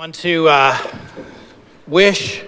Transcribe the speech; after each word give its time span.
want 0.00 0.14
to 0.14 0.48
uh, 0.48 0.74
wish, 1.86 2.42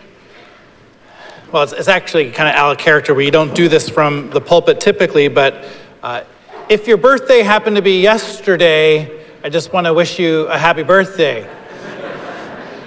well, 1.53 1.63
it's, 1.63 1.75
it's 1.75 1.87
actually 1.87 2.31
kind 2.31 2.49
of 2.49 2.55
out 2.55 2.73
of 2.73 2.79
character. 2.79 3.13
where 3.13 3.23
you 3.23 3.31
don't 3.31 3.55
do 3.55 3.69
this 3.69 3.91
from 3.91 4.31
the 4.31 4.41
pulpit 4.41 4.81
typically, 4.81 5.29
but 5.29 5.67
uh, 6.03 6.25
if 6.71 6.89
your 6.89 6.97
birthday 6.97 7.43
happened 7.43 7.77
to 7.77 7.83
be 7.83 8.01
yesterday, 8.01 9.23
I 9.45 9.51
just 9.51 9.71
want 9.71 9.87
to 9.87 9.93
wish 9.93 10.19
you 10.19 10.47
a 10.47 10.57
happy 10.57 10.83
birthday. 10.83 11.47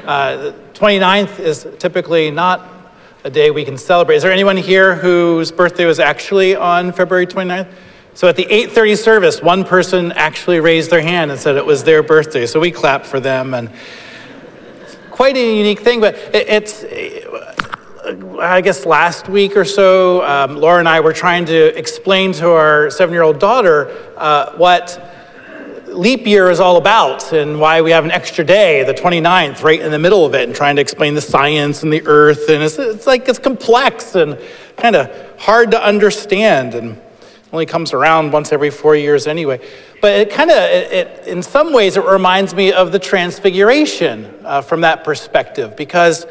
Uh, 0.05 0.37
the 0.37 0.55
29th 0.73 1.39
is 1.39 1.67
typically 1.77 2.31
not 2.31 2.67
a 3.23 3.29
day 3.29 3.49
we 3.51 3.65
can 3.65 3.77
celebrate. 3.77 4.15
Is 4.15 4.23
there 4.23 4.31
anyone 4.31 4.57
here 4.57 4.95
whose 4.95 5.51
birthday 5.51 5.85
was 5.85 5.99
actually 5.99 6.55
on 6.55 6.91
February 6.91 7.25
29th? 7.27 7.71
So 8.15 8.27
at 8.27 8.35
the 8.35 8.45
8:30 8.45 8.97
service, 8.97 9.41
one 9.41 9.63
person 9.63 10.11
actually 10.11 10.59
raised 10.59 10.91
their 10.91 11.01
hand 11.01 11.31
and 11.31 11.39
said 11.39 11.55
it 11.55 11.65
was 11.65 11.83
their 11.83 12.03
birthday. 12.03 12.45
So 12.45 12.59
we 12.59 12.69
clapped 12.69 13.07
for 13.07 13.19
them 13.19 13.55
and 13.55 13.71
quite 15.15 15.37
a 15.37 15.57
unique 15.57 15.79
thing, 15.79 16.01
but 16.01 16.15
it, 16.35 16.49
it's, 16.49 16.83
I 18.37 18.59
guess 18.59 18.85
last 18.85 19.29
week 19.29 19.55
or 19.55 19.63
so, 19.63 20.21
um, 20.25 20.57
Laura 20.57 20.79
and 20.79 20.89
I 20.89 20.99
were 20.99 21.13
trying 21.13 21.45
to 21.45 21.77
explain 21.79 22.33
to 22.33 22.49
our 22.49 22.89
seven 22.89 23.13
year 23.13 23.23
old 23.23 23.39
daughter 23.39 23.95
uh, 24.17 24.57
what 24.57 25.01
leap 25.87 26.27
year 26.27 26.49
is 26.49 26.59
all 26.59 26.75
about 26.75 27.31
and 27.31 27.61
why 27.61 27.81
we 27.81 27.91
have 27.91 28.03
an 28.03 28.11
extra 28.11 28.43
day, 28.43 28.83
the 28.83 28.93
29th, 28.93 29.63
right 29.63 29.79
in 29.79 29.89
the 29.89 29.99
middle 29.99 30.25
of 30.25 30.35
it, 30.35 30.49
and 30.49 30.53
trying 30.53 30.75
to 30.75 30.81
explain 30.81 31.15
the 31.15 31.21
science 31.21 31.81
and 31.81 31.93
the 31.93 32.05
earth. 32.05 32.49
And 32.49 32.61
it's, 32.61 32.77
it's 32.77 33.07
like 33.07 33.29
it's 33.29 33.39
complex 33.39 34.15
and 34.15 34.37
kind 34.75 34.97
of 34.97 35.39
hard 35.39 35.71
to 35.71 35.81
understand. 35.81 36.75
And 36.75 37.01
only 37.55 37.65
comes 37.65 37.93
around 37.93 38.33
once 38.33 38.51
every 38.51 38.69
four 38.69 38.97
years 38.97 39.27
anyway. 39.27 39.65
But 40.01 40.19
it 40.19 40.29
kind 40.29 40.51
of, 40.51 40.57
it, 40.57 40.91
it, 40.91 41.27
in 41.27 41.41
some 41.41 41.71
ways, 41.71 41.95
it 41.95 42.03
reminds 42.03 42.53
me 42.53 42.73
of 42.73 42.91
the 42.91 42.99
Transfiguration 42.99 44.25
uh, 44.43 44.61
from 44.61 44.81
that 44.81 45.05
perspective, 45.05 45.77
because 45.77 46.27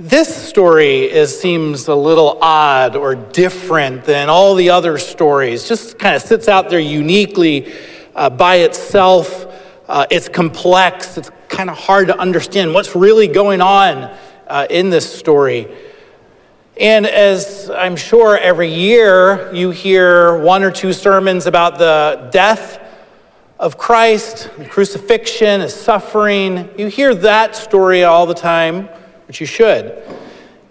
this 0.00 0.34
story 0.34 1.04
is, 1.04 1.40
seems 1.40 1.86
a 1.86 1.94
little 1.94 2.40
odd 2.42 2.96
or 2.96 3.14
different 3.14 4.04
than 4.04 4.28
all 4.28 4.56
the 4.56 4.70
other 4.70 4.98
stories. 4.98 5.68
Just 5.68 5.96
kind 5.96 6.16
of 6.16 6.22
sits 6.22 6.48
out 6.48 6.70
there 6.70 6.80
uniquely 6.80 7.72
uh, 8.16 8.28
by 8.28 8.56
itself. 8.56 9.46
Uh, 9.86 10.06
it's 10.10 10.28
complex. 10.28 11.16
It's 11.16 11.30
kind 11.48 11.70
of 11.70 11.78
hard 11.78 12.08
to 12.08 12.18
understand 12.18 12.74
what's 12.74 12.96
really 12.96 13.28
going 13.28 13.60
on 13.60 14.12
uh, 14.48 14.66
in 14.68 14.90
this 14.90 15.06
story. 15.08 15.68
And 16.78 17.06
as 17.06 17.70
I'm 17.70 17.96
sure 17.96 18.38
every 18.38 18.72
year 18.72 19.52
you 19.52 19.70
hear 19.70 20.38
one 20.38 20.62
or 20.62 20.70
two 20.70 20.92
sermons 20.92 21.46
about 21.46 21.76
the 21.76 22.28
death 22.30 22.80
of 23.58 23.76
Christ, 23.76 24.48
the 24.56 24.64
crucifixion, 24.64 25.60
his 25.60 25.74
suffering, 25.74 26.70
you 26.78 26.86
hear 26.86 27.16
that 27.16 27.56
story 27.56 28.04
all 28.04 28.26
the 28.26 28.34
time, 28.34 28.88
which 29.26 29.40
you 29.40 29.46
should. 29.46 30.00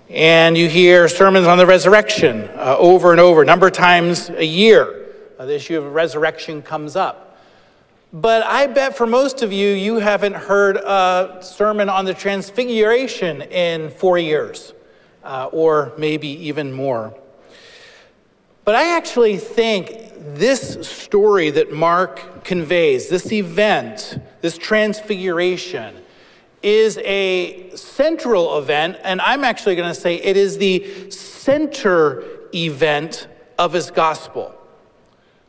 And 0.10 0.58
you 0.58 0.70
hear 0.70 1.10
sermons 1.10 1.46
on 1.46 1.58
the 1.58 1.66
resurrection 1.66 2.50
uh, 2.56 2.78
over 2.80 3.12
and 3.12 3.20
over, 3.20 3.42
a 3.42 3.46
number 3.46 3.68
of 3.68 3.74
times 3.74 4.30
a 4.30 4.46
year. 4.46 5.14
Uh, 5.38 5.46
the 5.46 5.56
issue 5.56 5.78
of 5.78 5.94
resurrection 5.94 6.62
comes 6.62 6.96
up. 6.96 7.38
But 8.14 8.44
I 8.44 8.68
bet 8.68 8.96
for 8.96 9.06
most 9.06 9.42
of 9.42 9.52
you, 9.52 9.72
you 9.72 9.96
haven't 9.98 10.36
heard 10.36 10.78
a 10.78 11.40
sermon 11.42 11.90
on 11.90 12.06
the 12.06 12.14
transfiguration 12.14 13.42
in 13.42 13.90
four 13.90 14.18
years 14.18 14.72
uh, 15.28 15.50
or 15.52 15.92
maybe 15.98 16.30
even 16.48 16.72
more. 16.72 17.14
But 18.64 18.76
I 18.76 18.96
actually 18.96 19.38
think 19.38 20.14
this 20.36 20.88
story 20.88 21.50
that 21.52 21.72
Mark 21.72 22.44
conveys, 22.44 23.10
this 23.10 23.32
event, 23.32 24.20
this 24.42 24.58
transfiguration, 24.58 25.96
is 26.64 26.98
a 27.00 27.70
central 27.76 28.58
event, 28.58 28.98
and 29.04 29.22
I'm 29.22 29.44
actually 29.44 29.76
going 29.76 29.94
to 29.94 30.00
say 30.00 30.16
it 30.16 30.38
is 30.38 30.58
the 30.58 31.12
center 31.12 32.24
event 32.54 33.28
of 33.60 33.74
his 33.74 33.92
gospel. 33.92 34.54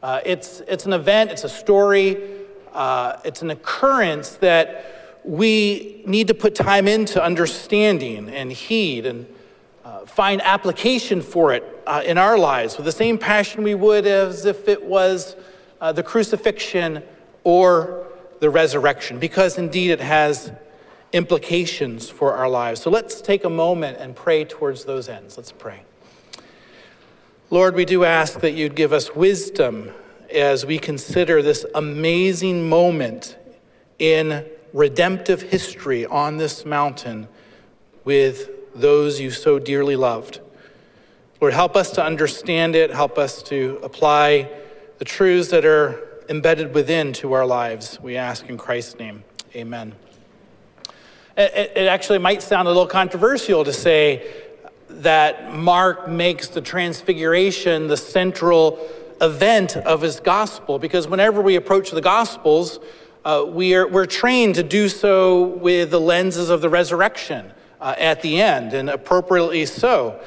Uh, 0.02 0.20
it's, 0.24 0.60
it's 0.68 0.86
an 0.86 0.92
event, 0.92 1.30
it's 1.30 1.44
a 1.44 1.48
story, 1.48 2.18
uh, 2.72 3.16
it's 3.24 3.42
an 3.42 3.50
occurrence 3.50 4.36
that 4.36 5.20
we 5.24 6.02
need 6.06 6.28
to 6.28 6.34
put 6.34 6.54
time 6.54 6.86
into 6.88 7.22
understanding 7.22 8.28
and 8.28 8.52
heed 8.52 9.06
and 9.06 9.26
uh, 9.88 10.04
find 10.04 10.42
application 10.42 11.22
for 11.22 11.54
it 11.54 11.64
uh, 11.86 12.02
in 12.04 12.18
our 12.18 12.36
lives 12.36 12.76
with 12.76 12.84
the 12.84 12.92
same 12.92 13.16
passion 13.16 13.62
we 13.62 13.74
would 13.74 14.06
as 14.06 14.44
if 14.44 14.68
it 14.68 14.84
was 14.84 15.34
uh, 15.80 15.90
the 15.90 16.02
crucifixion 16.02 17.02
or 17.42 18.06
the 18.40 18.50
resurrection, 18.50 19.18
because 19.18 19.56
indeed 19.56 19.90
it 19.90 20.00
has 20.00 20.52
implications 21.14 22.10
for 22.10 22.34
our 22.34 22.50
lives. 22.50 22.82
So 22.82 22.90
let's 22.90 23.22
take 23.22 23.44
a 23.44 23.48
moment 23.48 23.96
and 23.98 24.14
pray 24.14 24.44
towards 24.44 24.84
those 24.84 25.08
ends. 25.08 25.38
Let's 25.38 25.52
pray. 25.52 25.84
Lord, 27.48 27.74
we 27.74 27.86
do 27.86 28.04
ask 28.04 28.40
that 28.40 28.52
you'd 28.52 28.74
give 28.74 28.92
us 28.92 29.14
wisdom 29.14 29.90
as 30.30 30.66
we 30.66 30.78
consider 30.78 31.40
this 31.40 31.64
amazing 31.74 32.68
moment 32.68 33.38
in 33.98 34.44
redemptive 34.74 35.40
history 35.40 36.04
on 36.04 36.36
this 36.36 36.66
mountain 36.66 37.26
with 38.04 38.50
those 38.74 39.20
you 39.20 39.30
so 39.30 39.58
dearly 39.58 39.96
loved. 39.96 40.40
Lord, 41.40 41.54
help 41.54 41.76
us 41.76 41.92
to 41.92 42.04
understand 42.04 42.74
it, 42.74 42.90
help 42.90 43.16
us 43.16 43.42
to 43.44 43.78
apply 43.82 44.50
the 44.98 45.04
truths 45.04 45.50
that 45.50 45.64
are 45.64 46.00
embedded 46.28 46.74
within 46.74 47.12
to 47.14 47.32
our 47.32 47.46
lives. 47.46 48.00
We 48.00 48.16
ask 48.16 48.48
in 48.48 48.58
Christ's 48.58 48.98
name. 48.98 49.22
Amen. 49.54 49.94
It, 51.36 51.86
actually 51.86 52.18
might 52.18 52.42
sound 52.42 52.66
a 52.66 52.70
little 52.72 52.88
controversial 52.88 53.64
to 53.64 53.72
say 53.72 54.28
that 54.90 55.54
Mark 55.54 56.08
makes 56.08 56.48
the 56.48 56.60
transfiguration 56.60 57.86
the 57.86 57.96
central 57.96 58.84
event 59.20 59.76
of 59.76 60.00
his 60.00 60.18
gospel, 60.18 60.80
because 60.80 61.06
whenever 61.06 61.40
we 61.40 61.54
approach 61.54 61.92
the 61.92 62.00
gospels, 62.00 62.80
uh, 63.24 63.44
we 63.46 63.74
are, 63.76 63.86
we're 63.86 64.06
trained 64.06 64.56
to 64.56 64.62
do 64.64 64.88
so 64.88 65.44
with 65.44 65.90
the 65.90 66.00
lenses 66.00 66.50
of 66.50 66.60
the 66.60 66.68
resurrection 66.68 67.52
uh, 67.80 67.94
at 67.98 68.22
the 68.22 68.40
end, 68.40 68.74
and 68.74 68.90
appropriately 68.90 69.66
so. 69.66 70.20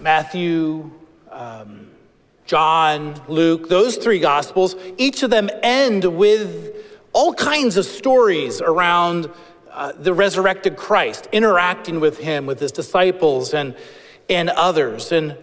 Matthew, 0.00 0.90
um, 1.30 1.90
John, 2.46 3.20
Luke, 3.28 3.68
those 3.68 3.96
three 3.96 4.20
gospels, 4.20 4.76
each 4.96 5.22
of 5.22 5.30
them 5.30 5.50
end 5.62 6.04
with 6.04 6.76
all 7.12 7.34
kinds 7.34 7.76
of 7.76 7.84
stories 7.84 8.60
around 8.60 9.30
uh, 9.70 9.92
the 9.92 10.12
resurrected 10.12 10.76
Christ, 10.76 11.28
interacting 11.32 12.00
with 12.00 12.18
him, 12.18 12.46
with 12.46 12.60
his 12.60 12.72
disciples, 12.72 13.54
and, 13.54 13.76
and 14.28 14.50
others. 14.50 15.12
And, 15.12 15.36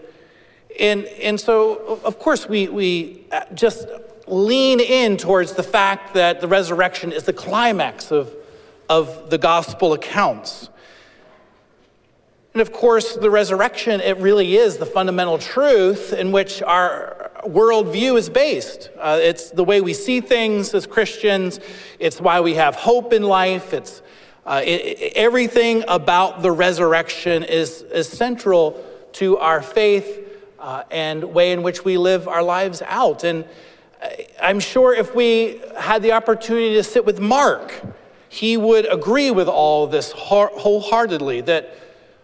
and, 0.80 1.06
and 1.06 1.40
so, 1.40 2.00
of 2.04 2.20
course, 2.20 2.48
we, 2.48 2.68
we 2.68 3.26
uh, 3.32 3.42
just 3.54 3.88
lean 4.28 4.80
in 4.80 5.18
towards 5.18 5.54
the 5.54 5.64
fact 5.64 6.14
that 6.14 6.42
the 6.42 6.48
resurrection 6.48 7.12
is 7.12 7.24
the 7.24 7.34
climax 7.34 8.12
of 8.12 8.36
of 8.90 9.30
the 9.30 9.38
gospel 9.38 9.94
accounts. 9.94 10.70
And 12.54 12.62
of 12.62 12.72
course, 12.72 13.16
the 13.16 13.30
resurrection, 13.30 14.00
it 14.00 14.18
really 14.18 14.56
is 14.56 14.78
the 14.78 14.86
fundamental 14.86 15.38
truth 15.38 16.14
in 16.14 16.32
which 16.32 16.62
our 16.62 17.32
worldview 17.44 18.18
is 18.18 18.30
based. 18.30 18.90
Uh, 18.98 19.20
it's 19.22 19.52
the 19.52 19.64
way 19.64 19.82
we 19.82 19.94
see 19.94 20.22
things 20.22 20.74
as 20.74 20.88
Christians, 20.88 21.60
it's 22.00 22.22
why 22.22 22.40
we 22.40 22.54
have 22.54 22.76
hope 22.76 23.12
in 23.12 23.24
life. 23.24 23.74
It's 23.74 24.02
uh, 24.46 24.62
it, 24.64 25.14
everything 25.16 25.84
about 25.88 26.44
the 26.44 26.52
resurrection 26.52 27.44
is, 27.44 27.82
is 27.82 28.08
central 28.08 28.84
to 29.14 29.38
our 29.38 29.62
faith 29.62 30.20
uh, 30.60 30.84
and 30.92 31.24
way 31.24 31.52
in 31.52 31.64
which 31.64 31.84
we 31.84 31.98
live 31.98 32.28
our 32.28 32.44
lives 32.44 32.84
out. 32.86 33.24
And 33.24 33.44
uh, 34.02 34.08
I'm 34.40 34.60
sure 34.60 34.94
if 34.94 35.16
we 35.16 35.62
had 35.80 36.04
the 36.04 36.12
opportunity 36.12 36.76
to 36.76 36.84
sit 36.84 37.06
with 37.06 37.20
Mark, 37.20 37.74
he 38.30 38.58
would 38.58 38.92
agree 38.92 39.32
with 39.32 39.48
all 39.48 39.88
this 39.88 40.12
wholeheartedly 40.12 41.42
that, 41.42 41.78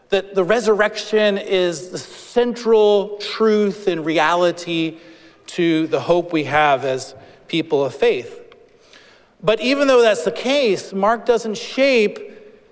that 0.09 0.35
the 0.35 0.43
resurrection 0.43 1.37
is 1.37 1.89
the 1.89 1.97
central 1.97 3.17
truth 3.17 3.87
and 3.87 4.05
reality 4.05 4.97
to 5.47 5.87
the 5.87 5.99
hope 5.99 6.31
we 6.31 6.45
have 6.45 6.85
as 6.85 7.15
people 7.47 7.83
of 7.83 7.93
faith. 7.93 8.39
But 9.43 9.59
even 9.59 9.87
though 9.87 10.01
that's 10.01 10.23
the 10.23 10.31
case, 10.31 10.93
Mark 10.93 11.25
doesn't 11.25 11.57
shape 11.57 12.19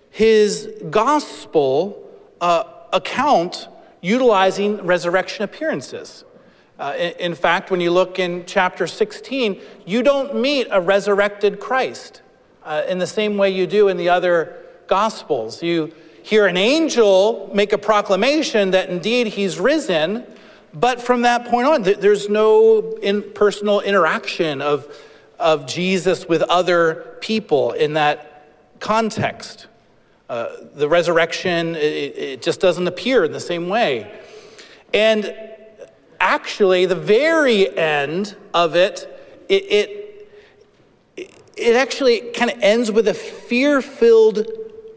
his 0.09 0.69
gospel 0.89 2.09
uh, 2.41 2.63
account 2.93 3.67
utilizing 4.01 4.77
resurrection 4.85 5.43
appearances. 5.43 6.23
Uh, 6.77 6.93
in, 6.97 7.11
in 7.19 7.35
fact, 7.35 7.69
when 7.69 7.81
you 7.81 7.91
look 7.91 8.19
in 8.19 8.45
chapter 8.45 8.87
16, 8.87 9.59
you 9.85 10.01
don't 10.01 10.35
meet 10.35 10.67
a 10.71 10.79
resurrected 10.79 11.59
Christ 11.59 12.21
uh, 12.69 12.83
in 12.87 12.99
the 12.99 13.07
same 13.07 13.35
way 13.35 13.49
you 13.49 13.65
do 13.65 13.87
in 13.87 13.97
the 13.97 14.09
other 14.09 14.55
Gospels. 14.85 15.61
You 15.61 15.91
hear 16.23 16.45
an 16.45 16.57
angel 16.57 17.49
make 17.53 17.73
a 17.73 17.77
proclamation 17.77 18.71
that 18.71 18.89
indeed 18.89 19.27
he's 19.27 19.59
risen, 19.59 20.25
but 20.73 21.01
from 21.01 21.23
that 21.23 21.45
point 21.45 21.67
on, 21.67 21.81
there's 21.83 22.29
no 22.29 22.97
in 23.01 23.23
personal 23.33 23.81
interaction 23.81 24.61
of, 24.61 24.87
of 25.39 25.65
Jesus 25.65 26.27
with 26.27 26.43
other 26.43 27.17
people 27.21 27.71
in 27.71 27.93
that 27.93 28.47
context. 28.79 29.67
Uh, 30.29 30.49
the 30.75 30.87
resurrection, 30.87 31.75
it, 31.75 32.17
it 32.17 32.41
just 32.43 32.59
doesn't 32.59 32.87
appear 32.87 33.25
in 33.25 33.31
the 33.31 33.39
same 33.39 33.67
way. 33.67 34.19
And 34.93 35.35
actually, 36.19 36.85
the 36.85 36.95
very 36.95 37.75
end 37.75 38.35
of 38.53 38.75
it, 38.75 39.07
it, 39.49 39.63
it, 39.71 39.98
it 41.59 41.75
actually 41.75 42.21
kind 42.31 42.51
of 42.51 42.57
ends 42.61 42.91
with 42.91 43.07
a 43.07 43.13
fear 43.13 43.81
filled, 43.81 44.47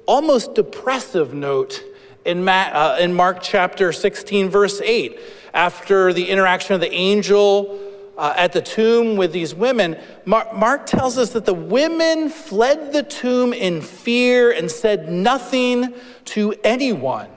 almost 0.07 0.55
depressive 0.55 1.35
note 1.35 1.83
in, 2.25 2.45
Ma- 2.45 2.71
uh, 2.73 2.97
in 3.01 3.13
Mark 3.13 3.39
chapter 3.43 3.93
16, 3.93 4.49
verse 4.49 4.81
8. 4.81 5.19
After 5.53 6.13
the 6.13 6.31
interaction 6.31 6.75
of 6.75 6.81
the 6.81 6.93
angel 6.93 7.79
uh, 8.17 8.35
at 8.37 8.53
the 8.53 8.63
tomb 8.63 9.17
with 9.17 9.33
these 9.33 9.55
women, 9.55 9.99
Mark, 10.25 10.55
Mark 10.55 10.87
tells 10.87 11.19
us 11.19 11.31
that 11.31 11.45
the 11.45 11.55
women 11.55 12.29
fled 12.29 12.93
the 12.93 13.03
tomb 13.03 13.53
in 13.53 13.83
fear 13.83 14.53
and 14.53 14.71
said 14.71 15.11
nothing 15.11 15.93
to 16.27 16.55
anyone. 16.63 17.29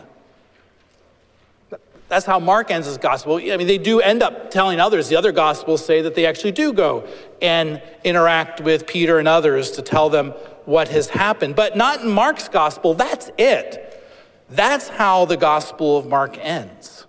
That's 2.08 2.26
how 2.26 2.40
Mark 2.40 2.70
ends 2.70 2.86
his 2.86 2.98
gospel. 2.98 3.38
I 3.38 3.58
mean, 3.58 3.66
they 3.66 3.80
do 3.80 4.00
end 4.00 4.22
up 4.22 4.52
telling 4.52 4.80
others. 4.80 5.10
The 5.10 5.16
other 5.16 5.32
gospels 5.32 5.84
say 5.84 6.02
that 6.04 6.14
they 6.14 6.26
actually 6.26 6.52
do 6.52 6.72
go 6.72 7.08
and 7.42 7.82
interact 8.04 8.62
with 8.62 8.86
Peter 8.86 9.18
and 9.18 9.28
others 9.28 9.72
to 9.72 9.82
tell 9.82 10.10
them 10.10 10.30
what 10.66 10.90
has 10.90 11.10
happened. 11.10 11.56
But 11.56 11.76
not 11.76 12.02
in 12.02 12.12
Mark's 12.12 12.48
gospel. 12.48 12.94
That's 12.94 13.32
it. 13.38 14.04
That's 14.50 14.88
how 14.88 15.26
the 15.26 15.38
gospel 15.38 15.98
of 15.98 16.06
Mark 16.06 16.38
ends. 16.38 17.06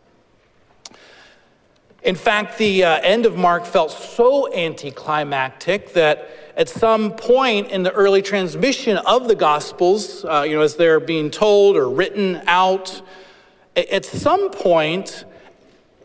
In 2.03 2.15
fact, 2.15 2.57
the 2.57 2.85
uh, 2.85 3.01
end 3.03 3.27
of 3.27 3.37
Mark 3.37 3.67
felt 3.67 3.91
so 3.91 4.53
anticlimactic 4.55 5.93
that 5.93 6.31
at 6.57 6.69
some 6.69 7.11
point 7.13 7.69
in 7.69 7.83
the 7.83 7.93
early 7.93 8.23
transmission 8.23 8.97
of 8.99 9.29
the 9.29 9.35
gospels, 9.35 10.25
uh, 10.25 10.45
you 10.47 10.55
know, 10.57 10.63
as 10.63 10.77
they're 10.77 11.01
being 11.01 11.31
told 11.31 11.77
or 11.77 11.91
written 11.91 12.41
out, 12.47 13.03
at 13.77 14.05
some 14.05 14.51
point, 14.51 15.25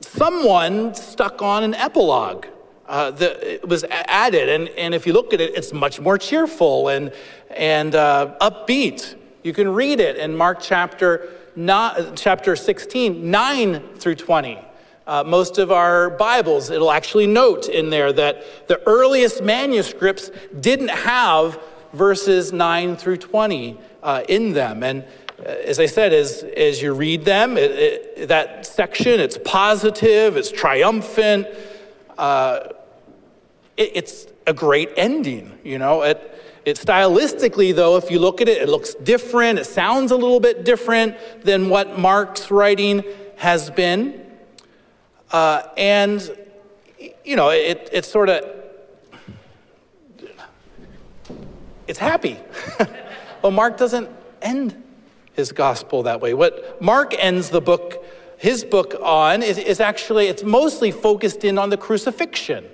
someone 0.02 0.94
stuck 0.94 1.42
on 1.42 1.64
an 1.64 1.74
epilogue 1.74 2.46
uh, 2.88 3.12
that 3.12 3.68
was 3.68 3.86
added. 3.90 4.50
And, 4.50 4.68
and 4.70 4.94
if 4.94 5.08
you 5.08 5.14
look 5.14 5.34
at 5.34 5.40
it, 5.40 5.56
it's 5.56 5.72
much 5.72 6.02
more 6.02 6.18
cheerful 6.18 6.90
and, 6.90 7.14
and 7.50 7.96
uh, 7.96 8.36
upbeat. 8.42 9.16
You 9.44 9.54
can 9.54 9.70
read 9.70 10.02
it 10.02 10.18
in 10.18 10.36
Mark 10.36 10.60
chapter, 10.62 11.30
not, 11.56 12.18
chapter 12.18 12.56
16, 12.56 13.32
9 13.32 13.96
through 13.96 14.16
20. 14.16 14.60
Uh, 15.08 15.24
most 15.24 15.58
of 15.58 15.72
our 15.72 16.10
Bibles, 16.10 16.70
it'll 16.70 16.92
actually 16.92 17.28
note 17.28 17.70
in 17.70 17.90
there 17.90 18.14
that 18.14 18.68
the 18.68 18.86
earliest 18.86 19.42
manuscripts 19.42 20.30
didn't 20.60 20.90
have 20.90 21.60
verses 21.94 22.54
9 22.54 22.96
through 22.98 23.18
20 23.18 23.80
uh, 24.04 24.24
in 24.30 24.54
them. 24.54 24.84
And 24.84 25.06
as 25.46 25.80
I 25.80 25.86
said, 25.86 26.14
as, 26.14 26.44
as 26.44 26.82
you 26.82 26.94
read 26.94 27.26
them, 27.26 27.58
it, 27.58 27.72
it, 27.72 28.28
that 28.28 28.66
section, 28.66 29.20
it's 29.20 29.38
positive, 29.44 30.38
it's 30.38 30.52
triumphant. 30.52 31.48
Uh, 32.18 32.70
it, 33.78 33.92
it's 33.96 34.28
a 34.46 34.54
great 34.54 34.92
ending, 34.98 35.58
you 35.64 35.80
know. 35.80 36.04
It, 36.04 36.28
it 36.64 36.78
stylistically, 36.78 37.74
though, 37.74 37.98
if 37.98 38.12
you 38.12 38.20
look 38.20 38.40
at 38.42 38.48
it, 38.48 38.62
it 38.62 38.70
looks 38.70 38.94
different. 38.96 39.58
It 39.58 39.66
sounds 39.66 40.12
a 40.12 40.16
little 40.16 40.40
bit 40.40 40.64
different 40.64 41.16
than 41.44 41.70
what 41.70 41.98
Mark's 41.98 42.52
writing 42.52 43.04
has 43.38 43.72
been. 43.72 44.24
Uh, 45.32 45.64
and, 45.76 46.38
you 47.26 47.36
know, 47.36 47.50
it, 47.50 47.90
it's 47.92 48.08
sort 48.08 48.30
of, 48.30 48.44
it's 51.88 51.98
happy. 51.98 52.38
well, 53.42 53.52
Mark 53.52 53.78
doesn't 53.78 54.10
end 54.42 54.82
his 55.34 55.52
gospel 55.52 56.04
that 56.04 56.22
way. 56.22 56.34
What 56.34 56.82
Mark 56.82 57.14
ends 57.18 57.50
the 57.50 57.62
book, 57.62 58.06
his 58.38 58.64
book 58.64 58.96
on, 59.02 59.44
is, 59.44 59.58
is 59.58 59.80
actually, 59.80 60.28
it's 60.28 60.44
mostly 60.44 60.92
focused 60.92 61.44
in 61.44 61.58
on 61.58 61.70
the 61.70 61.78
crucifixion. 61.78 62.66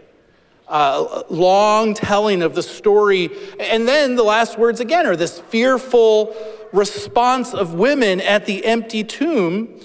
Uh, 0.68 1.24
long 1.30 1.94
telling 1.94 2.42
of 2.42 2.54
the 2.54 2.62
story. 2.62 3.30
And 3.58 3.88
then 3.88 4.16
the 4.16 4.24
last 4.24 4.58
words 4.58 4.82
again 4.82 5.06
are 5.06 5.16
this 5.16 5.40
fearful 5.40 6.36
response 6.74 7.54
of 7.54 7.76
women 7.76 8.20
at 8.20 8.46
the 8.46 8.66
empty 8.66 9.06
tomb, 9.06 9.80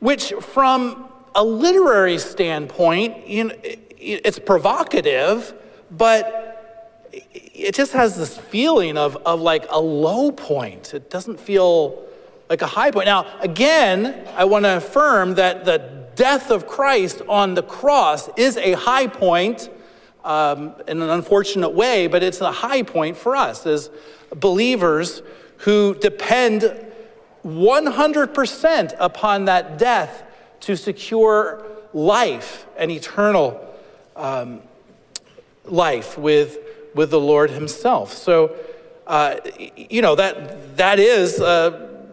which, 0.00 0.32
from 0.40 1.06
a 1.34 1.44
literary 1.44 2.18
standpoint, 2.18 3.26
you 3.26 3.44
know, 3.44 3.54
it's 3.98 4.38
provocative, 4.38 5.52
but 5.90 6.47
it 7.12 7.74
just 7.74 7.92
has 7.92 8.16
this 8.16 8.36
feeling 8.36 8.96
of, 8.96 9.16
of 9.18 9.40
like 9.40 9.66
a 9.70 9.80
low 9.80 10.30
point. 10.30 10.94
It 10.94 11.10
doesn't 11.10 11.40
feel 11.40 12.04
like 12.48 12.62
a 12.62 12.66
high 12.66 12.90
point. 12.90 13.06
Now, 13.06 13.26
again, 13.40 14.26
I 14.36 14.44
want 14.44 14.64
to 14.64 14.76
affirm 14.76 15.34
that 15.34 15.64
the 15.64 16.06
death 16.14 16.50
of 16.50 16.66
Christ 16.66 17.22
on 17.28 17.54
the 17.54 17.62
cross 17.62 18.28
is 18.36 18.56
a 18.56 18.72
high 18.72 19.06
point 19.06 19.70
um, 20.24 20.74
in 20.86 21.00
an 21.00 21.10
unfortunate 21.10 21.70
way, 21.70 22.06
but 22.06 22.22
it's 22.22 22.40
a 22.40 22.52
high 22.52 22.82
point 22.82 23.16
for 23.16 23.36
us 23.36 23.66
as 23.66 23.90
believers 24.34 25.22
who 25.58 25.94
depend 25.94 26.62
100% 27.44 28.96
upon 28.98 29.44
that 29.46 29.78
death 29.78 30.22
to 30.60 30.76
secure 30.76 31.64
life 31.94 32.66
and 32.76 32.90
eternal 32.90 33.64
um, 34.16 34.60
life 35.64 36.18
with 36.18 36.58
with 36.98 37.10
the 37.10 37.20
Lord 37.20 37.50
Himself. 37.50 38.12
So, 38.12 38.56
uh, 39.06 39.36
you 39.76 40.02
know, 40.02 40.16
that, 40.16 40.76
that 40.78 40.98
is 40.98 41.38
a, 41.38 42.08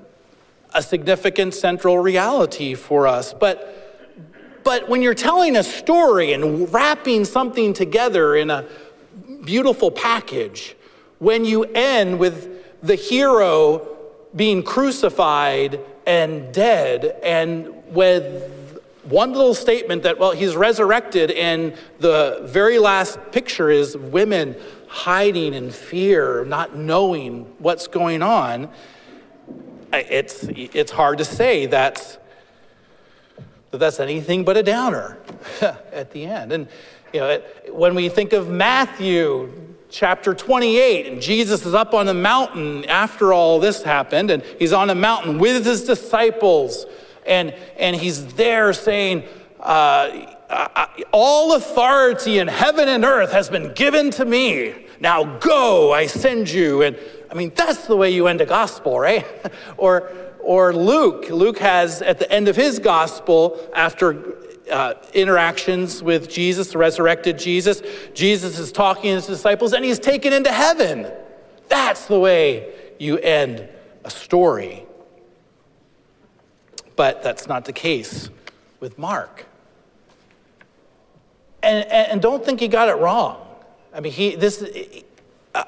a 0.75 0.83
significant 0.83 1.55
central 1.55 1.97
reality 1.97 2.75
for 2.75 3.07
us. 3.07 3.33
But, 3.33 4.61
but 4.63 4.87
when 4.87 5.01
you're 5.01 5.15
telling 5.15 5.57
a 5.57 5.63
story 5.63 6.33
and 6.33 6.71
wrapping 6.71 7.25
something 7.25 7.73
together 7.73 8.35
in 8.35 8.51
a 8.51 8.63
beautiful 9.43 9.89
package, 9.89 10.75
when 11.17 11.45
you 11.45 11.63
end 11.63 12.19
with 12.19 12.83
the 12.83 12.93
hero 12.93 13.87
being 14.35 14.61
crucified 14.61 15.79
and 16.05 16.53
dead, 16.53 17.19
and 17.23 17.73
with 17.87 18.54
one 19.05 19.33
little 19.33 19.53
statement 19.53 20.03
that, 20.03 20.17
well, 20.17 20.31
he's 20.31 20.55
resurrected, 20.55 21.31
and 21.31 21.75
the 21.99 22.39
very 22.43 22.79
last 22.79 23.19
picture 23.31 23.69
is 23.69 23.95
women 23.95 24.55
hiding 24.87 25.53
in 25.53 25.71
fear, 25.71 26.43
not 26.45 26.75
knowing 26.75 27.43
what's 27.59 27.87
going 27.87 28.21
on. 28.21 28.69
It's, 29.93 30.43
it's 30.43 30.91
hard 30.91 31.19
to 31.19 31.25
say 31.25 31.67
that's, 31.67 32.17
that 33.71 33.77
that's 33.77 33.99
anything 33.99 34.43
but 34.43 34.57
a 34.57 34.63
downer 34.63 35.19
at 35.61 36.11
the 36.11 36.25
end. 36.25 36.51
And, 36.51 36.67
you 37.13 37.19
know, 37.19 37.41
when 37.71 37.93
we 37.93 38.09
think 38.09 38.33
of 38.33 38.49
Matthew 38.49 39.53
chapter 39.89 40.33
28, 40.33 41.07
and 41.07 41.21
Jesus 41.21 41.65
is 41.65 41.73
up 41.73 41.93
on 41.93 42.07
the 42.07 42.13
mountain 42.13 42.85
after 42.85 43.31
all 43.31 43.59
this 43.59 43.83
happened, 43.83 44.31
and 44.31 44.43
he's 44.59 44.73
on 44.73 44.89
a 44.89 44.95
mountain 44.95 45.37
with 45.37 45.63
his 45.63 45.83
disciples 45.83 46.85
and, 47.25 47.53
and 47.77 47.95
he's 47.95 48.25
there 48.35 48.73
saying, 48.73 49.23
uh, 49.59 50.33
All 51.11 51.55
authority 51.55 52.39
in 52.39 52.47
heaven 52.47 52.87
and 52.87 53.03
earth 53.03 53.31
has 53.31 53.49
been 53.49 53.73
given 53.73 54.11
to 54.11 54.25
me. 54.25 54.85
Now 54.99 55.37
go, 55.39 55.93
I 55.93 56.07
send 56.07 56.49
you. 56.49 56.81
And 56.81 56.97
I 57.29 57.33
mean, 57.33 57.51
that's 57.55 57.85
the 57.87 57.95
way 57.95 58.11
you 58.11 58.27
end 58.27 58.41
a 58.41 58.45
gospel, 58.45 58.99
right? 58.99 59.25
or, 59.77 60.11
or 60.41 60.73
Luke. 60.73 61.29
Luke 61.29 61.59
has, 61.59 62.01
at 62.01 62.19
the 62.19 62.31
end 62.31 62.47
of 62.47 62.55
his 62.55 62.79
gospel, 62.79 63.59
after 63.75 64.35
uh, 64.71 64.93
interactions 65.13 66.01
with 66.01 66.29
Jesus, 66.29 66.71
the 66.71 66.77
resurrected 66.77 67.37
Jesus, 67.37 67.81
Jesus 68.13 68.57
is 68.57 68.71
talking 68.71 69.03
to 69.03 69.15
his 69.15 69.27
disciples 69.27 69.73
and 69.73 69.83
he's 69.83 69.99
taken 69.99 70.33
into 70.33 70.51
heaven. 70.51 71.11
That's 71.67 72.05
the 72.05 72.19
way 72.19 72.73
you 72.99 73.17
end 73.17 73.67
a 74.03 74.09
story. 74.09 74.84
But 76.95 77.23
that's 77.23 77.47
not 77.47 77.65
the 77.65 77.73
case 77.73 78.29
with 78.79 78.97
Mark. 78.97 79.45
And, 81.61 81.89
and 81.89 82.21
don't 82.21 82.45
think 82.45 82.59
he 82.59 82.67
got 82.67 82.89
it 82.89 82.97
wrong. 82.97 83.41
I 83.93 83.99
mean, 83.99 84.11
he, 84.11 84.35
this, 84.35 84.63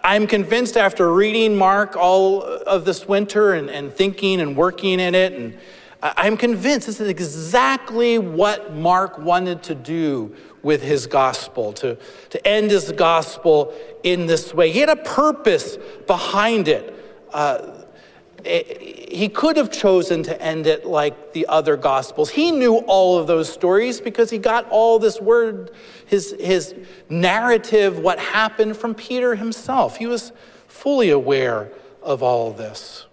I'm 0.03 0.27
convinced 0.27 0.77
after 0.77 1.11
reading 1.11 1.55
Mark 1.55 1.95
all 1.95 2.43
of 2.43 2.85
this 2.85 3.07
winter 3.07 3.53
and, 3.53 3.69
and 3.69 3.91
thinking 3.91 4.41
and 4.41 4.55
working 4.55 4.99
in 4.99 5.15
it, 5.15 5.33
and 5.33 5.57
I'm 6.01 6.37
convinced 6.37 6.85
this 6.85 6.99
is 6.99 7.07
exactly 7.07 8.19
what 8.19 8.75
Mark 8.75 9.17
wanted 9.17 9.63
to 9.63 9.75
do 9.75 10.35
with 10.61 10.83
his 10.83 11.07
gospel, 11.07 11.73
to, 11.73 11.97
to 12.29 12.47
end 12.47 12.69
his 12.69 12.91
gospel 12.91 13.73
in 14.03 14.27
this 14.27 14.53
way. 14.53 14.71
He 14.71 14.79
had 14.79 14.89
a 14.89 14.97
purpose 14.97 15.77
behind 16.05 16.67
it. 16.67 16.93
Uh, 17.33 17.83
he 19.09 19.29
could 19.29 19.55
have 19.55 19.71
chosen 19.71 20.21
to 20.23 20.41
end 20.41 20.67
it 20.67 20.85
like 20.85 21.33
the 21.33 21.45
other 21.47 21.77
gospels. 21.77 22.29
He 22.29 22.51
knew 22.51 22.77
all 22.87 23.17
of 23.17 23.27
those 23.27 23.51
stories 23.51 24.01
because 24.01 24.29
he 24.29 24.37
got 24.37 24.67
all 24.69 24.99
this 24.99 25.21
word, 25.21 25.71
his, 26.05 26.35
his 26.39 26.75
narrative, 27.09 27.99
what 27.99 28.19
happened 28.19 28.75
from 28.75 28.93
Peter 28.93 29.35
himself. 29.35 29.97
He 29.97 30.07
was 30.07 30.33
fully 30.67 31.09
aware 31.09 31.71
of 32.01 32.21
all 32.21 32.51
of 32.51 32.57
this. 32.57 33.05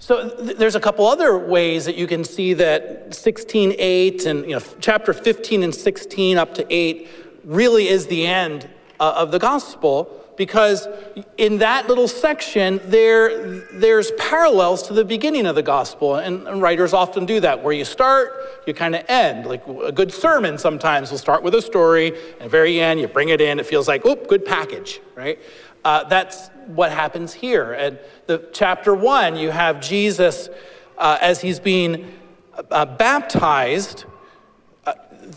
So 0.00 0.28
th- 0.28 0.56
there's 0.56 0.74
a 0.74 0.80
couple 0.80 1.06
other 1.06 1.38
ways 1.38 1.84
that 1.84 1.94
you 1.94 2.08
can 2.08 2.24
see 2.24 2.54
that 2.54 3.10
16:8 3.10 4.26
and 4.26 4.44
you 4.44 4.56
know 4.56 4.62
chapter 4.80 5.12
15 5.12 5.62
and 5.62 5.72
16 5.72 6.38
up 6.38 6.54
to 6.54 6.66
8 6.68 7.08
really 7.44 7.86
is 7.86 8.08
the 8.08 8.26
end 8.26 8.68
uh, 8.98 9.14
of 9.16 9.30
the 9.30 9.38
gospel 9.38 10.21
because 10.36 10.88
in 11.36 11.58
that 11.58 11.88
little 11.88 12.08
section 12.08 12.80
there 12.84 13.60
there's 13.72 14.10
parallels 14.12 14.86
to 14.86 14.92
the 14.92 15.04
beginning 15.04 15.46
of 15.46 15.54
the 15.54 15.62
gospel 15.62 16.16
and, 16.16 16.46
and 16.48 16.62
writers 16.62 16.92
often 16.92 17.26
do 17.26 17.40
that 17.40 17.62
where 17.62 17.72
you 17.72 17.84
start 17.84 18.32
you 18.66 18.74
kind 18.74 18.94
of 18.94 19.04
end. 19.08 19.46
Like 19.46 19.66
a 19.66 19.92
good 19.92 20.12
sermon 20.12 20.58
sometimes 20.58 21.10
will 21.10 21.18
start 21.18 21.42
with 21.42 21.54
a 21.54 21.62
story 21.62 22.12
and 22.40 22.50
very 22.50 22.80
end 22.80 23.00
you 23.00 23.08
bring 23.08 23.28
it 23.28 23.40
in 23.40 23.60
it 23.60 23.66
feels 23.66 23.88
like 23.88 24.02
oh 24.04 24.16
good 24.16 24.44
package 24.44 25.00
right? 25.14 25.38
Uh, 25.84 26.04
that's 26.04 26.48
what 26.66 26.92
happens 26.92 27.32
here. 27.32 27.72
And 27.72 27.98
the 28.26 28.48
chapter 28.52 28.94
one 28.94 29.36
you 29.36 29.50
have 29.50 29.80
jesus 29.80 30.48
uh, 30.98 31.18
as 31.20 31.40
he's 31.40 31.60
being 31.60 32.12
uh, 32.70 32.84
baptized 32.84 34.04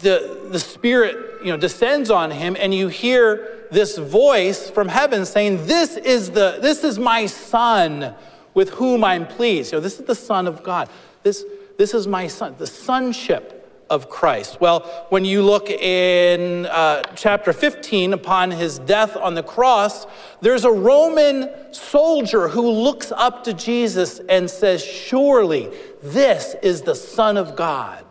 the, 0.01 0.47
the 0.51 0.59
spirit 0.59 1.41
you 1.43 1.51
know 1.51 1.57
descends 1.57 2.09
on 2.09 2.31
him 2.31 2.55
and 2.59 2.73
you 2.73 2.87
hear 2.87 3.55
this 3.71 3.97
voice 3.97 4.69
from 4.69 4.87
heaven 4.87 5.25
saying, 5.25 5.65
This 5.65 5.97
is, 5.97 6.31
the, 6.31 6.59
this 6.61 6.83
is 6.83 6.99
my 6.99 7.25
son 7.25 8.15
with 8.53 8.69
whom 8.71 9.03
I'm 9.03 9.27
pleased. 9.27 9.71
You 9.71 9.77
know, 9.77 9.81
this 9.81 9.99
is 9.99 10.05
the 10.05 10.15
Son 10.15 10.47
of 10.47 10.63
God. 10.63 10.89
This, 11.23 11.43
this 11.77 11.93
is 11.93 12.07
my 12.07 12.27
son, 12.27 12.55
the 12.57 12.67
sonship 12.67 13.51
of 13.89 14.09
Christ. 14.09 14.59
Well, 14.59 14.79
when 15.09 15.25
you 15.25 15.43
look 15.43 15.69
in 15.69 16.65
uh, 16.65 17.03
chapter 17.15 17.53
15 17.53 18.13
upon 18.13 18.49
his 18.49 18.79
death 18.79 19.15
on 19.15 19.35
the 19.35 19.43
cross, 19.43 20.07
there's 20.41 20.63
a 20.63 20.71
Roman 20.71 21.49
soldier 21.71 22.47
who 22.47 22.67
looks 22.67 23.11
up 23.11 23.43
to 23.43 23.53
Jesus 23.53 24.19
and 24.29 24.49
says, 24.49 24.83
Surely 24.83 25.69
this 26.01 26.55
is 26.63 26.81
the 26.81 26.95
Son 26.95 27.37
of 27.37 27.55
God. 27.55 28.04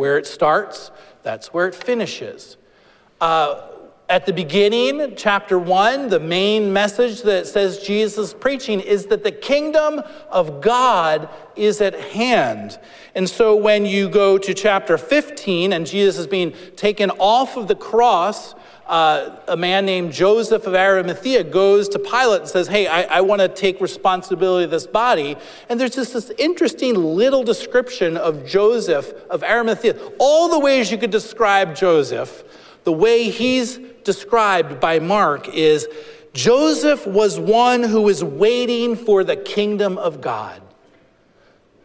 Where 0.00 0.16
it 0.16 0.26
starts, 0.26 0.90
that's 1.22 1.52
where 1.52 1.68
it 1.68 1.74
finishes. 1.74 2.56
Uh, 3.20 3.66
at 4.08 4.24
the 4.24 4.32
beginning, 4.32 5.12
chapter 5.14 5.58
one, 5.58 6.08
the 6.08 6.18
main 6.18 6.72
message 6.72 7.20
that 7.24 7.46
says 7.46 7.80
Jesus 7.80 8.32
preaching 8.32 8.80
is 8.80 9.04
that 9.08 9.24
the 9.24 9.30
kingdom 9.30 10.00
of 10.30 10.62
God 10.62 11.28
is 11.54 11.82
at 11.82 12.00
hand. 12.00 12.78
And 13.14 13.28
so 13.28 13.54
when 13.54 13.84
you 13.84 14.08
go 14.08 14.38
to 14.38 14.54
chapter 14.54 14.96
15 14.96 15.74
and 15.74 15.86
Jesus 15.86 16.16
is 16.16 16.26
being 16.26 16.54
taken 16.76 17.10
off 17.18 17.58
of 17.58 17.68
the 17.68 17.76
cross, 17.76 18.54
uh, 18.90 19.36
a 19.46 19.56
man 19.56 19.86
named 19.86 20.12
Joseph 20.12 20.66
of 20.66 20.74
Arimathea 20.74 21.44
goes 21.44 21.88
to 21.90 21.98
Pilate 22.00 22.40
and 22.40 22.48
says, 22.48 22.66
Hey, 22.66 22.88
I, 22.88 23.02
I 23.02 23.20
want 23.20 23.40
to 23.40 23.48
take 23.48 23.80
responsibility 23.80 24.64
of 24.64 24.72
this 24.72 24.86
body. 24.86 25.36
And 25.68 25.78
there's 25.78 25.94
just 25.94 26.12
this 26.12 26.30
interesting 26.38 26.96
little 26.96 27.44
description 27.44 28.16
of 28.16 28.44
Joseph 28.44 29.12
of 29.30 29.44
Arimathea. 29.44 29.96
All 30.18 30.48
the 30.48 30.58
ways 30.58 30.90
you 30.90 30.98
could 30.98 31.12
describe 31.12 31.76
Joseph, 31.76 32.42
the 32.82 32.92
way 32.92 33.30
he's 33.30 33.78
described 34.02 34.80
by 34.80 34.98
Mark 34.98 35.48
is 35.48 35.86
Joseph 36.32 37.06
was 37.06 37.38
one 37.38 37.84
who 37.84 38.02
was 38.02 38.24
waiting 38.24 38.96
for 38.96 39.22
the 39.22 39.36
kingdom 39.36 39.98
of 39.98 40.20
God. 40.20 40.60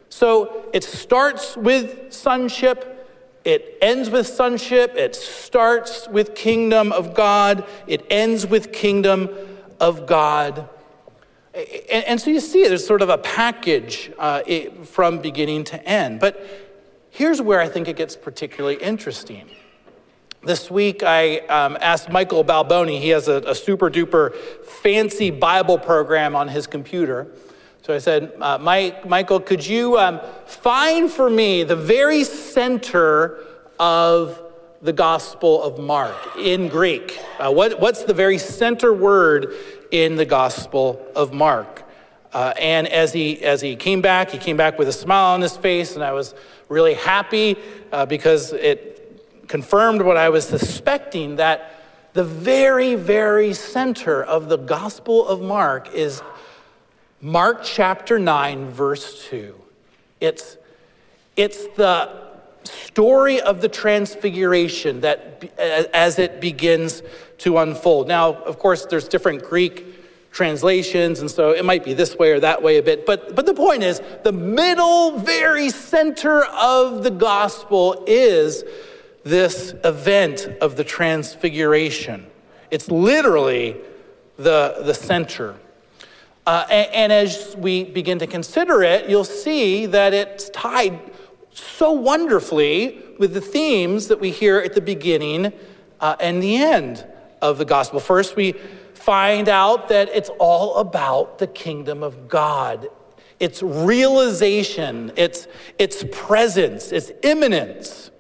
So 0.10 0.66
it 0.74 0.84
starts 0.84 1.56
with 1.56 2.14
sonship, 2.14 2.95
it 3.46 3.78
ends 3.82 4.10
with 4.10 4.28
sonship, 4.28 4.96
it 4.96 5.16
starts 5.16 6.08
with 6.10 6.34
kingdom 6.34 6.92
of 6.92 7.14
God, 7.14 7.64
it 7.88 8.06
ends 8.10 8.46
with 8.46 8.74
kingdom 8.74 9.30
of 9.80 10.08
God. 10.08 10.68
And, 11.54 12.04
and 12.06 12.22
so 12.22 12.32
you 12.32 12.40
see, 12.40 12.68
there's 12.68 12.86
sort 12.86 13.02
of 13.02 13.10
a 13.10 13.20
package 13.20 14.12
uh, 14.18 14.42
from 14.84 15.20
beginning 15.20 15.64
to 15.66 15.88
end. 15.88 16.20
But 16.20 16.44
here's 17.12 17.42
where 17.42 17.62
I 17.62 17.70
think 17.70 17.88
it 17.88 17.96
gets 17.96 18.16
particularly 18.16 18.76
interesting. 18.78 19.50
This 20.44 20.70
week, 20.70 21.02
I 21.02 21.40
um, 21.40 21.78
asked 21.82 22.10
Michael 22.10 22.44
Balboni, 22.44 23.00
he 23.00 23.10
has 23.10 23.28
a, 23.28 23.42
a, 23.48 23.56
super 23.56 23.90
duper 23.90 24.36
fancy 24.64 25.32
Bible 25.32 25.80
program 25.80 26.36
on 26.36 26.50
his 26.50 26.68
computer. 26.68 27.28
So 27.86 27.94
I 27.94 28.00
said, 28.00 28.34
uh, 28.42 28.58
Mike, 28.58 29.08
Michael, 29.08 29.40
could 29.40 29.64
you 29.64 30.00
um, 30.00 30.20
find 30.48 31.08
for 31.08 31.30
me 31.30 31.62
the 31.62 31.76
very 31.76 32.24
center 32.24 33.38
of 33.78 34.42
the 34.82 34.92
Gospel 34.92 35.62
of 35.62 35.78
Mark 35.78 36.16
in 36.36 36.68
Greek? 36.68 37.20
Uh, 37.38 37.52
what, 37.52 37.80
what's 37.80 38.02
the 38.02 38.14
very 38.16 38.40
center 38.40 38.92
word 38.92 39.54
in 39.92 40.16
the 40.16 40.26
Gospel 40.26 41.00
of 41.16 41.32
Mark? 41.32 41.84
Uh, 42.34 42.56
and 42.60 42.88
as 42.88 43.14
he, 43.14 43.44
as 43.44 43.62
he 43.62 43.76
came 43.76 44.02
back, 44.02 44.32
he 44.32 44.40
came 44.40 44.58
back 44.58 44.80
with 44.80 44.88
a 44.88 44.92
smile 44.92 45.36
on 45.36 45.42
his 45.42 45.56
face, 45.56 45.94
and 45.94 46.04
I 46.04 46.14
was 46.14 46.34
really 46.70 46.96
happy 46.96 47.56
uh, 47.92 48.08
because 48.08 48.52
it 48.52 49.48
confirmed 49.48 50.02
what 50.02 50.18
I 50.18 50.30
was 50.30 50.48
suspecting 50.48 51.36
that 51.36 51.84
the 52.14 52.24
very, 52.24 52.96
very 52.96 53.54
center 53.54 54.24
of 54.24 54.50
the 54.50 54.58
Gospel 54.58 55.28
of 55.28 55.40
Mark 55.40 55.94
is 55.94 56.24
Mark 57.26 57.64
chapter 57.64 58.20
9, 58.20 58.68
verse 58.68 59.28
2. 59.30 59.60
It's, 60.22 60.58
it's 61.36 61.66
the 61.70 62.22
story 62.66 63.42
of 63.42 63.62
the 63.62 63.68
transfiguration 63.68 65.02
that 65.02 65.44
uh, 65.58 65.86
as 65.92 66.20
it 66.20 66.40
begins 66.40 67.02
to 67.40 67.58
unfold. 67.58 68.08
Now, 68.08 68.36
of 68.44 68.60
course, 68.60 68.86
there's 68.86 69.08
different 69.08 69.44
Greek 69.44 70.32
translations, 70.32 71.22
and 71.22 71.32
so 71.32 71.50
it 71.50 71.66
might 71.66 71.84
be 71.84 71.96
this 71.96 72.16
way 72.16 72.32
or 72.32 72.40
that 72.42 72.62
way 72.62 72.78
a 72.78 72.84
bit. 72.84 73.08
But, 73.08 73.36
but 73.36 73.48
the 73.48 73.56
point 73.56 73.82
is, 73.82 74.04
the 74.24 74.32
middle, 74.32 75.18
very 75.18 75.72
center 75.72 76.44
of 76.44 77.02
the 77.02 77.10
gospel 77.10 78.04
is 78.06 78.64
this 79.24 79.74
event 79.84 80.48
of 80.62 80.76
the 80.76 80.84
transfiguration. 80.84 82.28
It's 82.70 82.92
literally 82.92 83.78
the, 84.38 84.84
the 84.84 84.94
center. 84.94 85.56
Uh, 86.46 86.66
and, 86.70 86.94
and, 86.94 87.12
as 87.12 87.56
we 87.58 87.84
begin 87.84 88.20
to 88.20 88.28
consider 88.28 88.84
it, 88.84 89.10
you'll 89.10 89.24
see 89.24 89.88
that 89.88 90.14
it's 90.14 90.50
tied 90.50 91.00
so 91.52 91.92
wonderfully 91.92 93.02
with 93.18 93.34
the 93.34 93.42
themes 93.42 94.08
that 94.08 94.20
we 94.20 94.30
hear 94.30 94.60
at 94.60 94.74
the 94.74 94.82
beginning 94.82 95.52
uh, 96.00 96.16
and 96.20 96.44
the 96.44 96.56
end 96.56 97.06
of 97.42 97.58
the 97.58 97.66
gospel. 97.66 98.00
First, 98.00 98.36
we 98.36 98.52
find 98.94 99.50
out 99.50 99.90
that 99.90 100.10
it's 100.10 100.30
all 100.38 100.78
about 100.78 101.40
the 101.40 101.48
kingdom 101.48 102.04
of 102.04 102.28
God. 102.28 102.90
Its 103.40 103.64
realization, 103.64 105.12
its, 105.16 105.48
its 105.80 106.04
presence, 106.12 106.92
its 106.92 107.12
imminence 107.24 108.12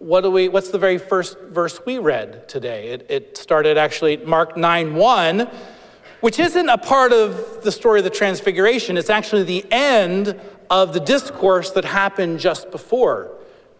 what 0.00 0.22
do 0.22 0.30
we, 0.30 0.48
what's 0.48 0.70
the 0.70 0.78
very 0.78 0.96
first 0.96 1.38
verse 1.40 1.78
we 1.84 1.98
read 1.98 2.48
today? 2.48 2.88
It, 2.88 3.06
it 3.10 3.36
started 3.36 3.76
actually 3.76 4.16
Mark 4.16 4.56
9 4.56 4.94
1, 4.94 5.50
which 6.20 6.38
isn't 6.38 6.68
a 6.68 6.78
part 6.78 7.12
of 7.12 7.62
the 7.62 7.72
story 7.72 8.00
of 8.00 8.04
the 8.04 8.10
Transfiguration. 8.10 8.96
It's 8.96 9.10
actually 9.10 9.44
the 9.44 9.64
end 9.70 10.38
of 10.68 10.92
the 10.92 11.00
discourse 11.00 11.70
that 11.72 11.84
happened 11.84 12.40
just 12.40 12.70
before. 12.70 13.32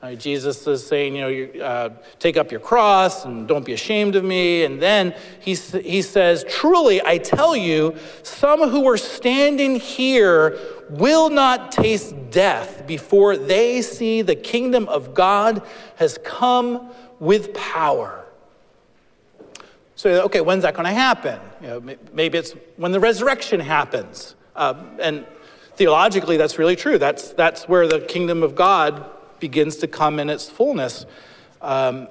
Uh, 0.03 0.15
Jesus 0.15 0.67
is 0.67 0.87
saying, 0.87 1.15
you 1.15 1.21
know, 1.21 1.29
you, 1.29 1.63
uh, 1.63 1.91
take 2.19 2.39
up 2.39 2.51
your 2.51 2.61
cross 2.61 3.27
and 3.27 3.47
don't 3.47 3.67
be 3.67 3.75
ashamed 3.75 4.17
of 4.17 4.25
me. 4.25 4.65
And 4.65 4.81
then 4.81 5.15
he, 5.41 5.55
he 5.55 6.01
says, 6.01 6.43
Truly, 6.49 7.05
I 7.05 7.19
tell 7.19 7.55
you, 7.55 7.95
some 8.23 8.71
who 8.71 8.89
are 8.89 8.97
standing 8.97 9.79
here 9.79 10.59
will 10.89 11.29
not 11.29 11.71
taste 11.71 12.15
death 12.31 12.87
before 12.87 13.37
they 13.37 13.83
see 13.83 14.23
the 14.23 14.35
kingdom 14.35 14.89
of 14.89 15.13
God 15.13 15.63
has 15.97 16.19
come 16.25 16.91
with 17.19 17.53
power. 17.53 18.20
So, 20.01 20.23
okay, 20.23 20.41
when's 20.41 20.63
that 20.63 20.73
going 20.73 20.87
to 20.87 20.95
happen? 20.95 21.39
You 21.61 21.67
know, 21.67 21.97
maybe 22.15 22.39
it's 22.39 22.55
when 22.79 22.91
the 22.91 23.01
resurrection 23.01 23.61
happens. 23.61 24.35
Uh, 24.57 24.83
and 24.99 25.27
theologically, 25.75 26.39
that's 26.39 26.59
really 26.59 26.75
true. 26.75 26.97
That's, 26.97 27.35
that's 27.35 27.69
where 27.69 27.87
the 27.87 28.01
kingdom 28.01 28.43
of 28.43 28.55
God 28.55 29.05
begins 29.41 29.77
to 29.77 29.87
come 29.87 30.19
in 30.19 30.31
its 30.31 30.49
fullness. 30.49 31.05
Um, 31.61 32.09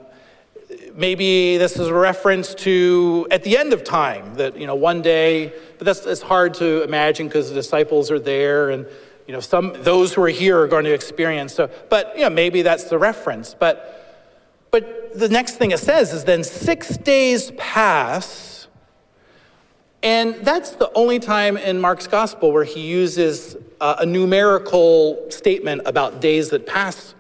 maybe 0.93 1.57
this 1.57 1.79
is 1.79 1.87
a 1.87 1.93
reference 1.95 2.53
to 2.53 3.27
at 3.31 3.43
the 3.43 3.57
end 3.57 3.73
of 3.73 3.83
time 3.83 4.35
that 4.35 4.55
you 4.55 4.67
know 4.67 4.75
one 4.75 5.01
day 5.01 5.51
but 5.79 5.85
that's 5.85 6.05
it's 6.05 6.21
hard 6.21 6.53
to 6.53 6.83
imagine 6.83 7.27
because 7.27 7.49
the 7.49 7.55
disciples 7.55 8.11
are 8.11 8.19
there 8.19 8.69
and 8.69 8.85
you 9.25 9.33
know 9.33 9.39
some 9.39 9.73
those 9.77 10.13
who 10.13 10.21
are 10.21 10.27
here 10.27 10.59
are 10.59 10.67
going 10.67 10.85
to 10.85 10.93
experience 10.93 11.55
so 11.55 11.67
but 11.89 12.15
you 12.15 12.21
know 12.21 12.29
maybe 12.29 12.61
that's 12.61 12.83
the 12.83 12.99
reference 12.99 13.55
but 13.55 13.98
but 14.71 15.17
the 15.17 15.29
next 15.29 15.55
thing 15.55 15.71
it 15.71 15.79
says 15.79 16.13
is 16.13 16.23
then 16.23 16.43
six 16.43 16.97
days 16.97 17.51
pass 17.57 18.49
And 20.01 20.35
that's 20.45 20.71
the 20.71 20.89
only 20.93 21.19
time 21.19 21.57
in 21.57 21.81
Mark's 21.81 22.07
gospel 22.07 22.53
where 22.53 22.63
he 22.63 22.79
uses 22.79 23.57
uh, 23.81 23.97
a 23.99 24.05
numerical 24.05 25.29
statement 25.29 25.81
about 25.85 26.21
days 26.21 26.49
that 26.51 26.65
pass. 26.65 27.15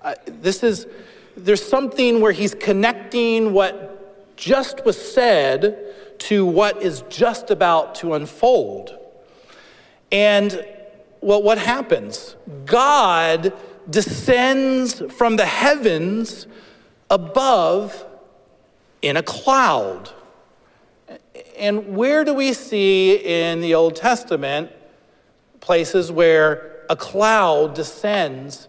Uh, 0.00 0.14
this 0.24 0.62
is, 0.62 0.86
there's 1.36 1.62
something 1.62 2.20
where 2.22 2.32
he's 2.32 2.54
connecting 2.54 3.52
what 3.52 4.36
just 4.36 4.84
was 4.86 4.96
said 4.96 5.78
to 6.18 6.46
what 6.46 6.82
is 6.82 7.04
just 7.10 7.50
about 7.50 7.94
to 7.96 8.14
unfold. 8.14 8.96
And 10.10 10.64
well, 11.20 11.42
what 11.42 11.58
happens? 11.58 12.36
God 12.64 13.52
descends 13.90 15.02
from 15.12 15.36
the 15.36 15.46
heavens 15.46 16.46
above 17.12 18.06
in 19.02 19.16
a 19.18 19.22
cloud. 19.22 20.10
And 21.58 21.94
where 21.94 22.24
do 22.24 22.32
we 22.32 22.54
see 22.54 23.16
in 23.16 23.60
the 23.60 23.74
Old 23.74 23.94
Testament 23.94 24.72
places 25.60 26.10
where 26.10 26.84
a 26.88 26.96
cloud 26.96 27.74
descends 27.74 28.66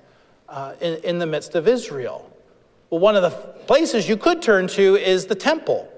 uh, 0.49 0.73
in, 0.81 0.95
in 1.03 1.19
the 1.19 1.25
midst 1.25 1.55
of 1.55 1.67
Israel? 1.67 2.29
Well, 2.89 2.99
one 2.99 3.15
of 3.15 3.23
the 3.23 3.31
places 3.31 4.09
you 4.09 4.17
could 4.17 4.41
turn 4.41 4.67
to 4.67 4.97
is 4.97 5.25
the 5.25 5.35
temple. 5.35 5.89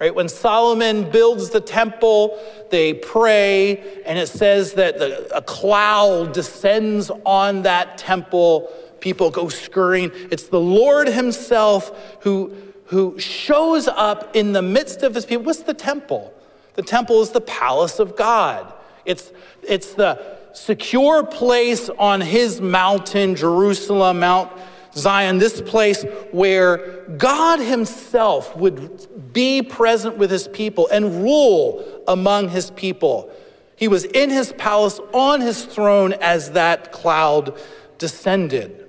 Right? 0.00 0.12
When 0.12 0.28
Solomon 0.28 1.08
builds 1.08 1.50
the 1.50 1.60
temple, 1.60 2.36
they 2.72 2.92
pray, 2.92 4.02
and 4.04 4.18
it 4.18 4.26
says 4.26 4.72
that 4.72 4.98
the, 4.98 5.32
a 5.32 5.40
cloud 5.40 6.32
descends 6.32 7.08
on 7.24 7.62
that 7.62 7.98
temple. 7.98 8.68
People 9.02 9.32
go 9.32 9.48
scurrying. 9.48 10.12
It's 10.30 10.44
the 10.44 10.60
Lord 10.60 11.08
Himself 11.08 11.90
who, 12.22 12.54
who 12.86 13.18
shows 13.18 13.88
up 13.88 14.34
in 14.36 14.52
the 14.52 14.62
midst 14.62 15.02
of 15.02 15.16
His 15.16 15.26
people. 15.26 15.44
What's 15.44 15.64
the 15.64 15.74
temple? 15.74 16.32
The 16.74 16.82
temple 16.82 17.20
is 17.20 17.30
the 17.30 17.40
palace 17.40 17.98
of 17.98 18.16
God. 18.16 18.72
It's, 19.04 19.32
it's 19.64 19.94
the 19.94 20.38
secure 20.52 21.24
place 21.24 21.90
on 21.98 22.20
His 22.20 22.60
mountain, 22.60 23.34
Jerusalem, 23.34 24.20
Mount 24.20 24.52
Zion, 24.94 25.38
this 25.38 25.60
place 25.60 26.04
where 26.30 27.04
God 27.16 27.58
Himself 27.58 28.56
would 28.56 29.32
be 29.32 29.62
present 29.62 30.16
with 30.16 30.30
His 30.30 30.46
people 30.46 30.86
and 30.92 31.24
rule 31.24 32.04
among 32.06 32.50
His 32.50 32.70
people. 32.70 33.32
He 33.74 33.88
was 33.88 34.04
in 34.04 34.30
His 34.30 34.52
palace 34.52 35.00
on 35.12 35.40
His 35.40 35.64
throne 35.64 36.12
as 36.20 36.52
that 36.52 36.92
cloud 36.92 37.58
descended. 37.98 38.81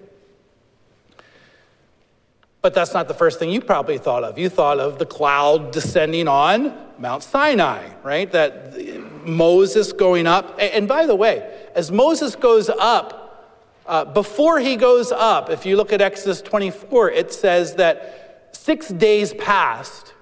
But 2.64 2.74
that's 2.74 2.94
not 2.94 3.10
the 3.10 3.14
first 3.14 3.40
thing 3.40 3.50
you 3.50 3.60
probably 3.60 3.98
thought 3.98 4.24
of. 4.24 4.38
You 4.38 4.48
thought 4.48 4.80
of 4.80 4.98
the 4.98 5.06
cloud 5.06 5.74
descending 5.74 6.30
on 6.30 6.74
Mount 6.98 7.22
Sinai, 7.22 7.90
right? 8.04 8.32
That 8.32 9.28
Moses 9.28 9.92
going 9.92 10.28
up. 10.28 10.58
And 10.58 10.88
by 10.88 11.06
the 11.06 11.14
way, 11.14 11.68
as 11.76 11.92
Moses 11.92 12.38
goes 12.38 12.70
up, 12.70 13.60
uh, 13.86 14.06
before 14.06 14.62
he 14.62 14.78
goes 14.78 15.12
up, 15.12 15.50
if 15.50 15.66
you 15.66 15.76
look 15.76 15.92
at 15.92 16.00
Exodus 16.00 16.42
24, 16.42 17.12
it 17.12 17.34
says 17.34 17.76
that 17.76 18.48
six 18.54 18.88
days 18.88 19.34
passed, 19.34 20.14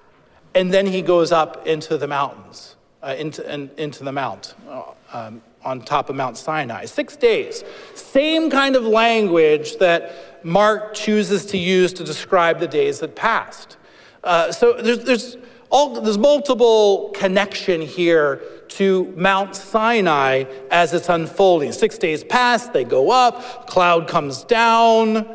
and 0.52 0.74
then 0.74 0.88
he 0.88 1.00
goes 1.00 1.30
up 1.30 1.64
into 1.64 1.96
the 1.96 2.08
mountains, 2.08 2.74
uh, 3.04 3.14
into, 3.16 3.54
in, 3.54 3.70
into 3.76 4.02
the 4.02 4.10
mount, 4.10 4.56
uh, 4.68 4.82
um, 5.12 5.42
on 5.64 5.80
top 5.80 6.10
of 6.10 6.16
Mount 6.16 6.36
Sinai. 6.36 6.86
Six 6.86 7.14
days. 7.14 7.62
Same 7.94 8.50
kind 8.50 8.74
of 8.74 8.82
language 8.82 9.76
that 9.76 10.31
Mark 10.44 10.94
chooses 10.94 11.46
to 11.46 11.58
use 11.58 11.92
to 11.94 12.04
describe 12.04 12.58
the 12.58 12.68
days 12.68 13.00
that 13.00 13.14
passed. 13.14 13.76
Uh, 14.24 14.52
so 14.52 14.74
there's, 14.74 15.00
there's, 15.00 15.36
all, 15.70 16.00
there's 16.00 16.18
multiple 16.18 17.10
connection 17.14 17.80
here 17.80 18.42
to 18.68 19.12
Mount 19.16 19.54
Sinai 19.56 20.44
as 20.70 20.94
it's 20.94 21.08
unfolding. 21.08 21.72
Six 21.72 21.98
days 21.98 22.24
pass, 22.24 22.68
they 22.68 22.84
go 22.84 23.10
up, 23.10 23.66
cloud 23.66 24.08
comes 24.08 24.44
down, 24.44 25.34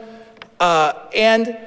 uh, 0.59 0.93
and 1.15 1.57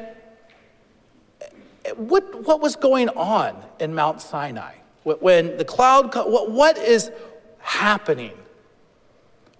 what, 1.96 2.46
what 2.46 2.60
was 2.60 2.76
going 2.76 3.08
on 3.10 3.60
in 3.78 3.94
Mount 3.94 4.20
Sinai? 4.20 4.74
When 5.04 5.56
the 5.56 5.64
cloud, 5.64 6.14
what, 6.14 6.50
what 6.50 6.76
is 6.78 7.10
happening? 7.58 8.32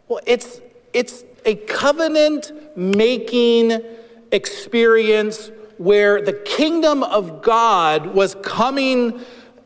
Well, 0.07 0.21
it's, 0.27 0.61
it's 0.93 1.25
a 1.45 1.55
covenant 1.57 2.53
making 2.77 3.81
experience 4.33 5.51
where 5.79 6.21
the 6.21 6.33
kingdom 6.33 7.03
of 7.03 7.43
God 7.43 8.07
was 8.07 8.37
coming 8.43 9.21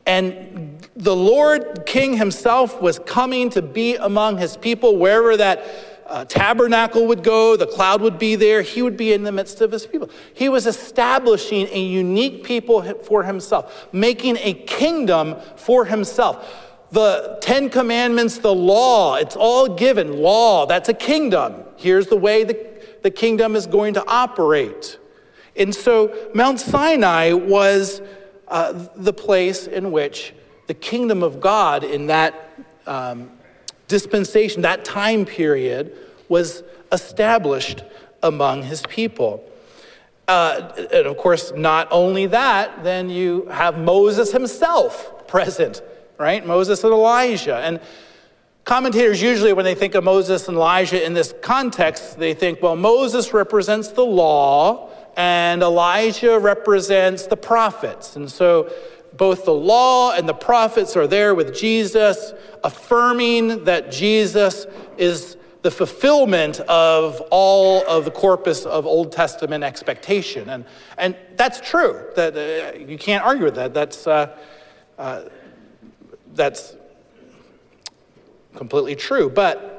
and 0.07 0.79
the 0.95 1.17
Lord 1.17 1.87
King 1.87 2.17
himself 2.17 2.81
was 2.81 2.99
coming 3.01 3.51
to 3.51 3.63
be 3.63 3.97
among 3.97 4.39
his 4.39 4.57
people 4.57 4.97
wherever 4.97 5.37
that 5.37 5.65
uh, 6.07 6.25
tabernacle 6.27 7.07
would 7.07 7.23
go, 7.23 7.57
the 7.57 7.67
cloud 7.67 8.01
would 8.03 8.19
be 8.19 8.37
there, 8.37 8.63
he 8.63 8.83
would 8.83 8.97
be 8.97 9.13
in 9.13 9.25
the 9.25 9.33
midst 9.33 9.61
of 9.61 9.73
his 9.73 9.87
people. 9.87 10.11
He 10.35 10.49
was 10.49 10.67
establishing 10.67 11.67
a 11.73 11.81
unique 11.81 12.45
people 12.45 12.83
for 13.01 13.25
himself, 13.25 13.89
making 13.93 14.37
a 14.39 14.55
kingdom 14.55 15.37
for 15.57 15.87
himself. 15.87 16.74
The 16.95 17.39
Ten 17.41 17.71
Commandments, 17.71 18.39
the 18.39 18.55
law, 18.55 19.17
it's 19.17 19.35
all 19.35 19.75
given. 19.75 20.23
Law, 20.23 20.65
that's 20.65 20.89
a 20.89 20.95
kingdom. 20.95 21.65
Here's 21.77 22.07
the 22.07 22.17
way 22.17 22.45
the, 22.45 22.57
the 23.03 23.11
kingdom 23.11 23.57
is 23.57 23.67
going 23.67 23.95
to 23.95 24.05
operate. 24.07 24.97
And 25.57 25.75
so 25.75 26.15
Mount 26.35 26.61
Sinai 26.61 27.33
was 27.33 28.01
uh, 28.47 28.87
the 28.95 29.13
place 29.13 29.67
in 29.67 29.91
which 29.91 30.35
the 30.69 30.75
kingdom 30.75 31.25
of 31.25 31.41
God 31.41 31.83
in 31.83 32.07
that 32.07 32.49
um, 32.87 33.29
dispensation, 33.89 34.63
that 34.63 34.85
time 34.85 35.25
period, 35.25 35.99
was 36.29 36.63
established 36.93 37.83
among 38.23 38.63
his 38.63 38.83
people. 38.83 39.45
Uh, 40.29 40.73
and 40.93 41.09
of 41.09 41.17
course, 41.17 41.53
not 41.57 41.89
only 41.91 42.27
that, 42.27 42.85
then 42.85 43.11
you 43.11 43.47
have 43.47 43.77
Moses 43.77 44.31
himself 44.31 45.27
present, 45.27 45.83
right? 46.19 46.47
Moses 46.47 46.85
and 46.85 46.93
Elijah. 46.93 47.57
And 47.57 47.81
commentators 48.65 49.21
usually, 49.21 49.53
when 49.53 49.65
they 49.65 49.75
think 49.75 49.95
of 49.95 50.05
Moses 50.05 50.49
and 50.49 50.57
Elijah 50.57 51.05
in 51.05 51.15
this 51.15 51.35
context, 51.43 52.19
they 52.19 52.35
think, 52.35 52.63
well, 52.63 52.77
Moses 52.77 53.33
represents 53.33 53.89
the 53.89 54.05
law 54.05 54.91
and 55.17 55.63
Elijah 55.63 56.39
represents 56.39 57.27
the 57.27 57.37
prophets. 57.37 58.17
And 58.17 58.31
so 58.31 58.73
both 59.17 59.45
the 59.45 59.55
law 59.55 60.13
and 60.13 60.29
the 60.29 60.35
prophets 60.35 60.97
are 60.97 61.07
there 61.07 61.35
with 61.35 61.55
Jesus, 61.55 62.33
affirming 62.65 63.65
that 63.65 63.93
Jesus 63.93 64.67
is 64.97 65.37
the 65.63 65.71
fulfillment 65.71 66.61
of 66.61 67.23
all 67.31 67.87
of 67.87 68.05
the 68.05 68.11
corpus 68.11 68.67
of 68.67 68.87
Old 68.87 69.13
Testament 69.13 69.65
expectation. 69.65 70.51
And, 70.51 70.65
and 70.99 71.17
that's 71.37 71.61
true. 71.61 72.05
That, 72.17 72.37
uh, 72.37 72.79
you 72.79 72.99
can't 72.99 73.25
argue 73.25 73.45
with 73.45 73.55
that. 73.55 73.73
That's, 73.73 74.07
uh, 74.07 74.37
uh, 74.99 75.23
that's 76.35 76.77
completely 78.55 78.95
true. 78.95 79.31
But 79.31 79.75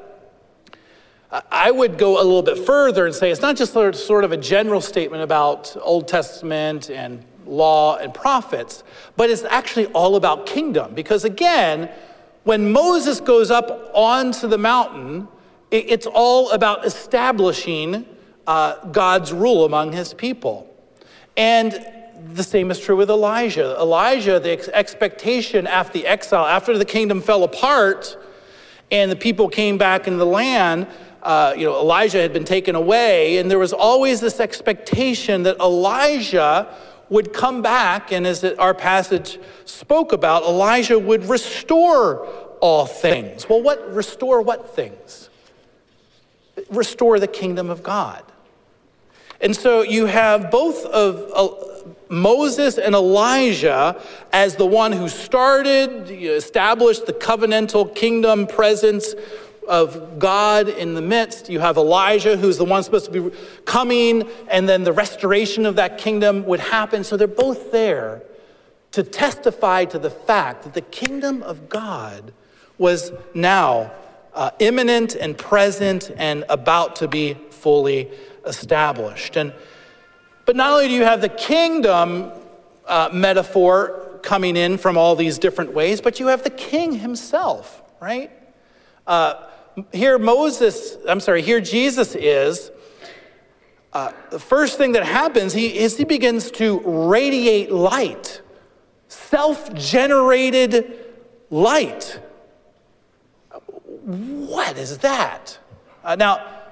I 1.51 1.71
would 1.71 1.97
go 1.97 2.21
a 2.21 2.23
little 2.23 2.43
bit 2.43 2.59
further 2.65 3.05
and 3.05 3.13
say 3.13 3.31
it's 3.31 3.41
not 3.41 3.55
just 3.57 3.73
sort 3.73 4.23
of 4.23 4.31
a 4.31 4.37
general 4.37 4.81
statement 4.81 5.23
about 5.23 5.75
Old 5.81 6.07
Testament 6.07 6.89
and 6.89 7.25
law 7.45 7.97
and 7.97 8.13
prophets, 8.13 8.83
but 9.17 9.29
it's 9.29 9.43
actually 9.43 9.87
all 9.87 10.15
about 10.15 10.45
kingdom. 10.45 10.93
Because 10.93 11.25
again, 11.25 11.89
when 12.43 12.71
Moses 12.71 13.19
goes 13.19 13.51
up 13.51 13.91
onto 13.93 14.47
the 14.47 14.57
mountain, 14.57 15.27
it's 15.71 16.05
all 16.05 16.51
about 16.51 16.85
establishing 16.85 18.05
uh, 18.47 18.85
God's 18.85 19.33
rule 19.33 19.65
among 19.65 19.91
his 19.91 20.13
people. 20.13 20.71
And 21.35 21.85
the 22.33 22.43
same 22.43 22.71
is 22.71 22.79
true 22.79 22.95
with 22.95 23.09
Elijah. 23.09 23.75
Elijah, 23.79 24.39
the 24.39 24.51
ex- 24.51 24.67
expectation 24.69 25.67
after 25.67 25.93
the 25.93 26.07
exile, 26.07 26.45
after 26.45 26.77
the 26.77 26.85
kingdom 26.85 27.21
fell 27.21 27.43
apart 27.43 28.17
and 28.91 29.11
the 29.11 29.15
people 29.15 29.49
came 29.49 29.77
back 29.77 30.07
in 30.07 30.17
the 30.17 30.25
land, 30.25 30.87
uh, 31.23 31.53
you 31.57 31.65
know, 31.65 31.79
Elijah 31.79 32.21
had 32.21 32.33
been 32.33 32.45
taken 32.45 32.75
away, 32.75 33.39
and 33.39 33.49
there 33.49 33.57
was 33.57 33.73
always 33.73 34.21
this 34.21 34.39
expectation 34.39 35.41
that 35.43 35.57
Elijah 35.57 36.67
would 37.09 37.33
come 37.33 37.63
back, 37.63 38.11
and 38.11 38.27
as 38.27 38.43
our 38.43 38.75
passage 38.75 39.39
spoke 39.65 40.13
about, 40.13 40.43
Elijah 40.43 40.99
would 40.99 41.25
restore 41.25 42.27
all 42.61 42.85
things. 42.85 43.49
Well, 43.49 43.61
what 43.61 43.91
restore 43.93 44.41
what 44.41 44.75
things? 44.75 45.29
Restore 46.69 47.19
the 47.19 47.27
kingdom 47.27 47.69
of 47.69 47.81
God. 47.81 48.23
And 49.41 49.55
so 49.55 49.81
you 49.81 50.05
have 50.05 50.49
both 50.51 50.85
of 50.85 51.31
uh, 51.35 51.74
Moses 52.09 52.77
and 52.77 52.95
Elijah 52.95 54.01
as 54.31 54.55
the 54.55 54.65
one 54.65 54.91
who 54.91 55.09
started, 55.09 56.09
established 56.09 57.05
the 57.05 57.13
covenantal 57.13 57.93
kingdom 57.95 58.47
presence 58.47 59.15
of 59.67 60.19
God 60.19 60.69
in 60.69 60.93
the 60.93 61.01
midst. 61.01 61.49
You 61.49 61.59
have 61.59 61.77
Elijah, 61.77 62.37
who's 62.37 62.57
the 62.57 62.65
one 62.65 62.83
supposed 62.83 63.11
to 63.11 63.29
be 63.29 63.35
coming, 63.65 64.29
and 64.49 64.69
then 64.69 64.83
the 64.83 64.93
restoration 64.93 65.65
of 65.65 65.75
that 65.77 65.97
kingdom 65.97 66.45
would 66.45 66.59
happen. 66.59 67.03
So 67.03 67.17
they're 67.17 67.27
both 67.27 67.71
there 67.71 68.21
to 68.91 69.03
testify 69.03 69.85
to 69.85 69.99
the 69.99 70.09
fact 70.09 70.63
that 70.63 70.73
the 70.73 70.81
kingdom 70.81 71.43
of 71.43 71.67
God 71.67 72.33
was 72.77 73.11
now 73.33 73.91
uh, 74.33 74.51
imminent 74.59 75.15
and 75.15 75.37
present 75.37 76.11
and 76.17 76.45
about 76.49 76.97
to 76.97 77.07
be 77.07 77.33
fully 77.49 78.11
established. 78.45 79.35
And, 79.35 79.53
but 80.45 80.55
not 80.55 80.71
only 80.71 80.87
do 80.87 80.93
you 80.93 81.03
have 81.03 81.21
the 81.21 81.29
kingdom 81.29 82.31
uh, 82.87 83.09
metaphor 83.11 84.19
coming 84.21 84.55
in 84.55 84.77
from 84.77 84.97
all 84.97 85.15
these 85.15 85.37
different 85.37 85.73
ways, 85.73 86.01
but 86.01 86.19
you 86.19 86.27
have 86.27 86.43
the 86.43 86.49
king 86.49 86.93
himself, 86.93 87.81
right? 87.99 88.31
Uh, 89.07 89.47
here, 89.91 90.17
Moses, 90.17 90.97
I'm 91.07 91.19
sorry, 91.19 91.41
here 91.41 91.61
Jesus 91.61 92.15
is. 92.15 92.71
Uh, 93.93 94.11
the 94.29 94.39
first 94.39 94.77
thing 94.77 94.91
that 94.93 95.05
happens 95.05 95.53
he, 95.53 95.77
is 95.77 95.97
he 95.97 96.03
begins 96.03 96.51
to 96.51 96.81
radiate 96.81 97.71
light, 97.71 98.41
self 99.07 99.73
generated 99.73 101.05
light. 101.49 102.19
What 104.03 104.77
is 104.77 104.97
that? 104.99 105.57
Uh, 106.03 106.15
now, 106.15 106.64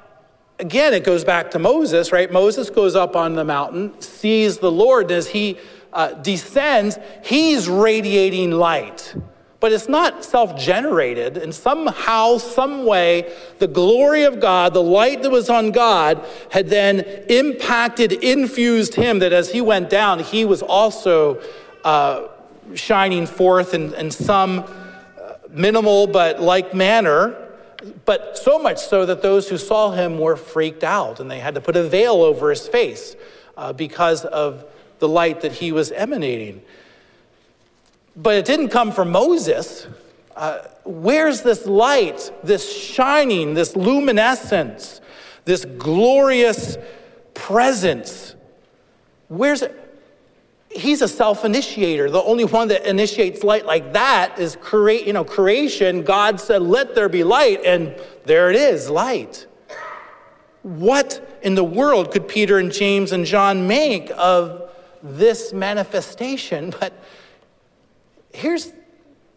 again, 0.64 0.94
it 0.94 1.04
goes 1.04 1.26
back 1.26 1.52
to 1.52 1.60
Moses, 1.60 2.14
right? 2.14 2.32
Moses 2.32 2.70
goes 2.70 2.96
up 2.96 3.18
on 3.18 3.36
the 3.36 3.44
mountain, 3.44 4.00
sees 4.00 4.60
the 4.60 4.72
Lord, 4.72 5.04
and 5.04 5.12
as 5.12 5.28
he 5.28 5.58
uh, 5.92 6.14
descends, 6.14 6.98
he's 7.22 7.68
radiating 7.68 8.52
light. 8.52 9.14
But 9.60 9.74
it's 9.74 9.90
not 9.90 10.24
self 10.24 10.58
generated. 10.58 11.38
And 11.38 11.54
somehow, 11.54 12.38
some 12.38 12.86
way, 12.86 13.34
the 13.60 13.68
glory 13.68 14.24
of 14.24 14.40
God, 14.40 14.74
the 14.74 14.82
light 14.82 15.22
that 15.24 15.32
was 15.32 15.50
on 15.50 15.72
God, 15.72 16.26
had 16.50 16.70
then 16.70 17.02
impacted, 17.30 18.14
infused 18.14 18.96
him, 18.96 19.20
that 19.20 19.34
as 19.34 19.52
he 19.52 19.60
went 19.60 19.90
down, 19.90 20.20
he 20.20 20.46
was 20.46 20.62
also 20.62 21.42
uh, 21.84 22.28
shining 22.74 23.28
forth 23.28 23.74
in, 23.74 23.94
in 23.96 24.12
some 24.12 24.60
uh, 24.60 25.36
minimal 25.50 26.08
but 26.08 26.42
like 26.42 26.74
manner 26.74 27.43
but 28.06 28.38
so 28.38 28.60
much 28.60 28.80
so 28.80 29.06
that 29.06 29.22
those 29.22 29.50
who 29.50 29.58
saw 29.58 29.92
him 29.92 30.20
were 30.20 30.36
freaked 30.36 30.84
out 30.84 31.20
and 31.20 31.30
they 31.30 31.40
had 31.40 31.56
to 31.56 31.62
put 31.62 31.76
a 31.76 31.84
veil 31.84 32.22
over 32.22 32.50
his 32.50 32.68
face 32.68 33.16
uh, 33.58 33.74
because 33.74 34.26
of 34.26 34.66
the 35.00 35.08
light 35.08 35.42
that 35.42 35.54
he 35.54 35.72
was 35.72 35.92
emanating. 35.92 36.62
But 38.16 38.36
it 38.36 38.46
didn't 38.46 38.70
come 38.70 38.92
from 38.92 39.12
Moses. 39.12 39.88
Uh, 40.36 40.60
where's 40.84 41.42
this 41.42 41.66
light, 41.66 42.32
this 42.44 42.76
shining, 42.76 43.54
this 43.54 43.76
luminescence, 43.76 45.02
this 45.46 45.66
glorious 45.66 46.78
presence? 47.34 48.36
Where's 49.28 49.62
it? 49.62 49.83
He's 50.76 51.02
a 51.02 51.08
self-initiator. 51.08 52.10
The 52.10 52.24
only 52.24 52.46
one 52.46 52.68
that 52.70 52.90
initiates 52.90 53.44
light 53.44 53.66
like 53.66 53.94
that 53.94 54.40
is 54.40 54.58
create, 54.60 55.06
you 55.06 55.14
know, 55.14 55.24
creation. 55.24 56.04
God 56.04 56.40
said, 56.40 56.62
"Let 56.62 56.96
there 56.96 57.10
be 57.10 57.24
light," 57.24 57.62
and 57.64 57.96
there 58.26 58.50
it 58.50 58.56
is, 58.56 58.90
light. 58.90 59.46
What 60.64 61.40
in 61.44 61.56
the 61.56 61.64
world 61.64 62.12
could 62.12 62.28
Peter 62.28 62.58
and 62.58 62.72
James 62.72 63.12
and 63.12 63.26
John 63.26 63.68
make 63.68 64.12
of 64.18 64.72
this 65.04 65.54
manifestation, 65.54 66.74
but 66.80 66.94
here's 68.34 68.72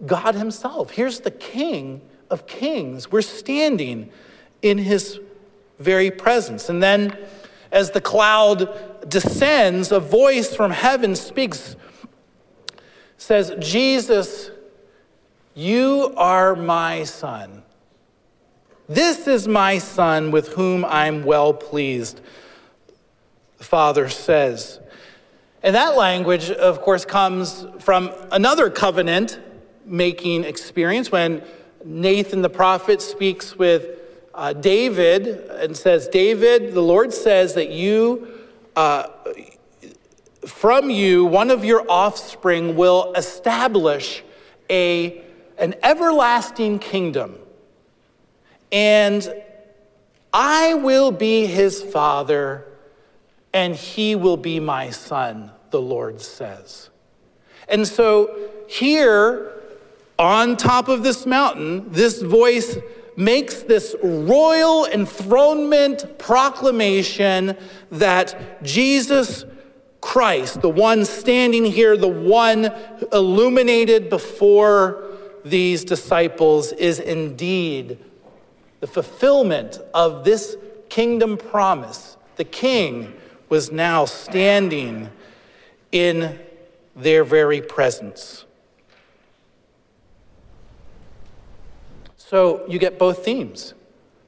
God 0.04 0.34
Himself. 0.34 0.90
Here's 0.90 1.20
the 1.20 1.30
King 1.30 2.00
of 2.30 2.46
Kings. 2.46 3.10
We're 3.10 3.22
standing 3.22 4.10
in 4.62 4.78
His 4.78 5.20
very 5.78 6.10
presence. 6.10 6.68
And 6.68 6.82
then, 6.82 7.16
as 7.70 7.90
the 7.90 8.00
cloud 8.00 9.08
descends, 9.08 9.92
a 9.92 10.00
voice 10.00 10.54
from 10.54 10.70
heaven 10.70 11.16
speaks, 11.16 11.76
says, 13.16 13.52
Jesus, 13.58 14.50
you 15.54 16.12
are 16.16 16.54
my 16.54 17.04
son. 17.04 17.62
This 18.88 19.26
is 19.26 19.48
my 19.48 19.78
son 19.78 20.30
with 20.30 20.48
whom 20.48 20.84
I'm 20.84 21.24
well 21.24 21.52
pleased, 21.52 22.20
the 23.58 23.64
Father 23.64 24.08
says. 24.08 24.78
And 25.62 25.74
that 25.74 25.96
language, 25.96 26.50
of 26.50 26.80
course, 26.82 27.04
comes 27.04 27.66
from 27.80 28.12
another 28.30 28.70
covenant 28.70 29.40
making 29.84 30.44
experience 30.44 31.10
when 31.10 31.42
Nathan 31.84 32.42
the 32.42 32.50
prophet 32.50 33.00
speaks 33.02 33.56
with 33.56 34.05
uh, 34.36 34.52
David 34.52 35.26
and 35.50 35.76
says, 35.76 36.08
David, 36.08 36.74
the 36.74 36.82
Lord 36.82 37.12
says 37.12 37.54
that 37.54 37.70
you, 37.70 38.28
uh, 38.76 39.08
from 40.44 40.90
you, 40.90 41.24
one 41.24 41.50
of 41.50 41.64
your 41.64 41.84
offspring 41.90 42.76
will 42.76 43.12
establish 43.14 44.22
a, 44.70 45.22
an 45.58 45.74
everlasting 45.82 46.78
kingdom. 46.78 47.36
And 48.70 49.42
I 50.32 50.74
will 50.74 51.10
be 51.10 51.46
his 51.46 51.82
father, 51.82 52.66
and 53.54 53.74
he 53.74 54.14
will 54.14 54.36
be 54.36 54.60
my 54.60 54.90
son 54.90 55.50
the 55.70 55.80
Lord 55.80 56.20
says. 56.20 56.90
And 57.68 57.88
so 57.88 58.50
here 58.68 59.52
on 60.18 60.56
top 60.56 60.88
of 60.88 61.02
this 61.02 61.26
mountain, 61.26 61.90
this 61.90 62.22
voice 62.22 62.76
makes 63.16 63.62
this 63.62 63.96
royal 64.02 64.84
enthronement 64.86 66.18
proclamation 66.18 67.56
that 67.90 68.62
Jesus 68.62 69.44
Christ, 70.00 70.60
the 70.60 70.68
one 70.68 71.04
standing 71.04 71.64
here, 71.64 71.96
the 71.96 72.06
one 72.06 72.72
illuminated 73.12 74.08
before 74.08 75.02
these 75.44 75.84
disciples, 75.84 76.72
is 76.72 77.00
indeed 77.00 77.98
the 78.80 78.86
fulfillment 78.86 79.80
of 79.94 80.24
this 80.24 80.56
kingdom 80.88 81.36
promise. 81.36 82.16
The 82.36 82.44
king 82.44 83.14
was 83.48 83.72
now 83.72 84.04
standing 84.04 85.10
in 85.92 86.38
their 86.94 87.24
very 87.24 87.60
presence. 87.60 88.45
So 92.36 92.62
you 92.68 92.78
get 92.78 92.98
both 92.98 93.24
themes 93.24 93.72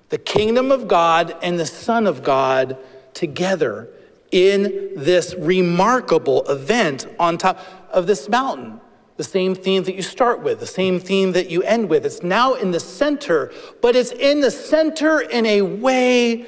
the 0.08 0.16
kingdom 0.16 0.72
of 0.72 0.88
God 0.88 1.36
and 1.42 1.60
the 1.60 1.66
Son 1.66 2.06
of 2.06 2.22
God 2.22 2.78
together 3.12 3.90
in 4.30 4.92
this 4.96 5.34
remarkable 5.34 6.48
event 6.48 7.06
on 7.18 7.36
top 7.36 7.62
of 7.90 8.06
this 8.06 8.26
mountain. 8.26 8.80
The 9.18 9.24
same 9.24 9.54
theme 9.54 9.82
that 9.82 9.94
you 9.94 10.00
start 10.00 10.40
with, 10.40 10.58
the 10.58 10.66
same 10.66 10.98
theme 11.00 11.32
that 11.32 11.50
you 11.50 11.62
end 11.64 11.90
with. 11.90 12.06
It's 12.06 12.22
now 12.22 12.54
in 12.54 12.70
the 12.70 12.80
center, 12.80 13.52
but 13.82 13.94
it's 13.94 14.12
in 14.12 14.40
the 14.40 14.50
center 14.50 15.20
in 15.20 15.44
a 15.44 15.60
way 15.60 16.46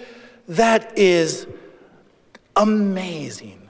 that 0.48 0.96
is 0.96 1.46
amazing. 2.56 3.68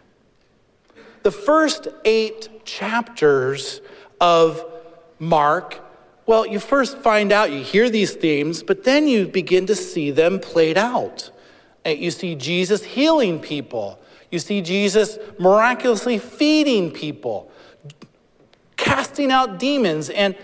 The 1.24 1.32
first 1.32 1.88
eight 2.04 2.64
chapters 2.64 3.80
of 4.20 4.64
Mark, 5.18 5.89
well, 6.30 6.46
you 6.46 6.60
first 6.60 6.98
find 6.98 7.32
out, 7.32 7.50
you 7.50 7.60
hear 7.60 7.90
these 7.90 8.12
themes, 8.12 8.62
but 8.62 8.84
then 8.84 9.08
you 9.08 9.26
begin 9.26 9.66
to 9.66 9.74
see 9.74 10.12
them 10.12 10.38
played 10.38 10.78
out. 10.78 11.28
Uh, 11.84 11.88
you 11.88 12.12
see 12.12 12.36
Jesus 12.36 12.84
healing 12.84 13.40
people. 13.40 13.98
You 14.30 14.38
see 14.38 14.62
Jesus 14.62 15.18
miraculously 15.40 16.18
feeding 16.18 16.92
people, 16.92 17.50
casting 18.76 19.32
out 19.32 19.58
demons, 19.58 20.08
and, 20.08 20.36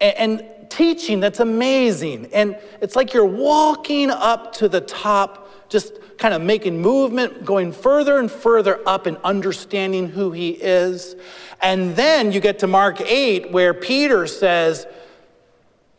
and 0.00 0.48
teaching 0.70 1.18
that's 1.18 1.40
amazing. 1.40 2.28
And 2.32 2.56
it's 2.80 2.94
like 2.94 3.12
you're 3.12 3.24
walking 3.24 4.10
up 4.10 4.52
to 4.58 4.68
the 4.68 4.82
top, 4.82 5.68
just 5.68 5.98
kind 6.16 6.32
of 6.32 6.42
making 6.42 6.80
movement, 6.80 7.44
going 7.44 7.72
further 7.72 8.20
and 8.20 8.30
further 8.30 8.78
up 8.86 9.06
and 9.06 9.16
understanding 9.24 10.10
who 10.10 10.30
he 10.30 10.50
is. 10.50 11.16
And 11.60 11.96
then 11.96 12.30
you 12.30 12.38
get 12.38 12.60
to 12.60 12.68
Mark 12.68 13.00
8, 13.00 13.50
where 13.50 13.74
Peter 13.74 14.28
says, 14.28 14.86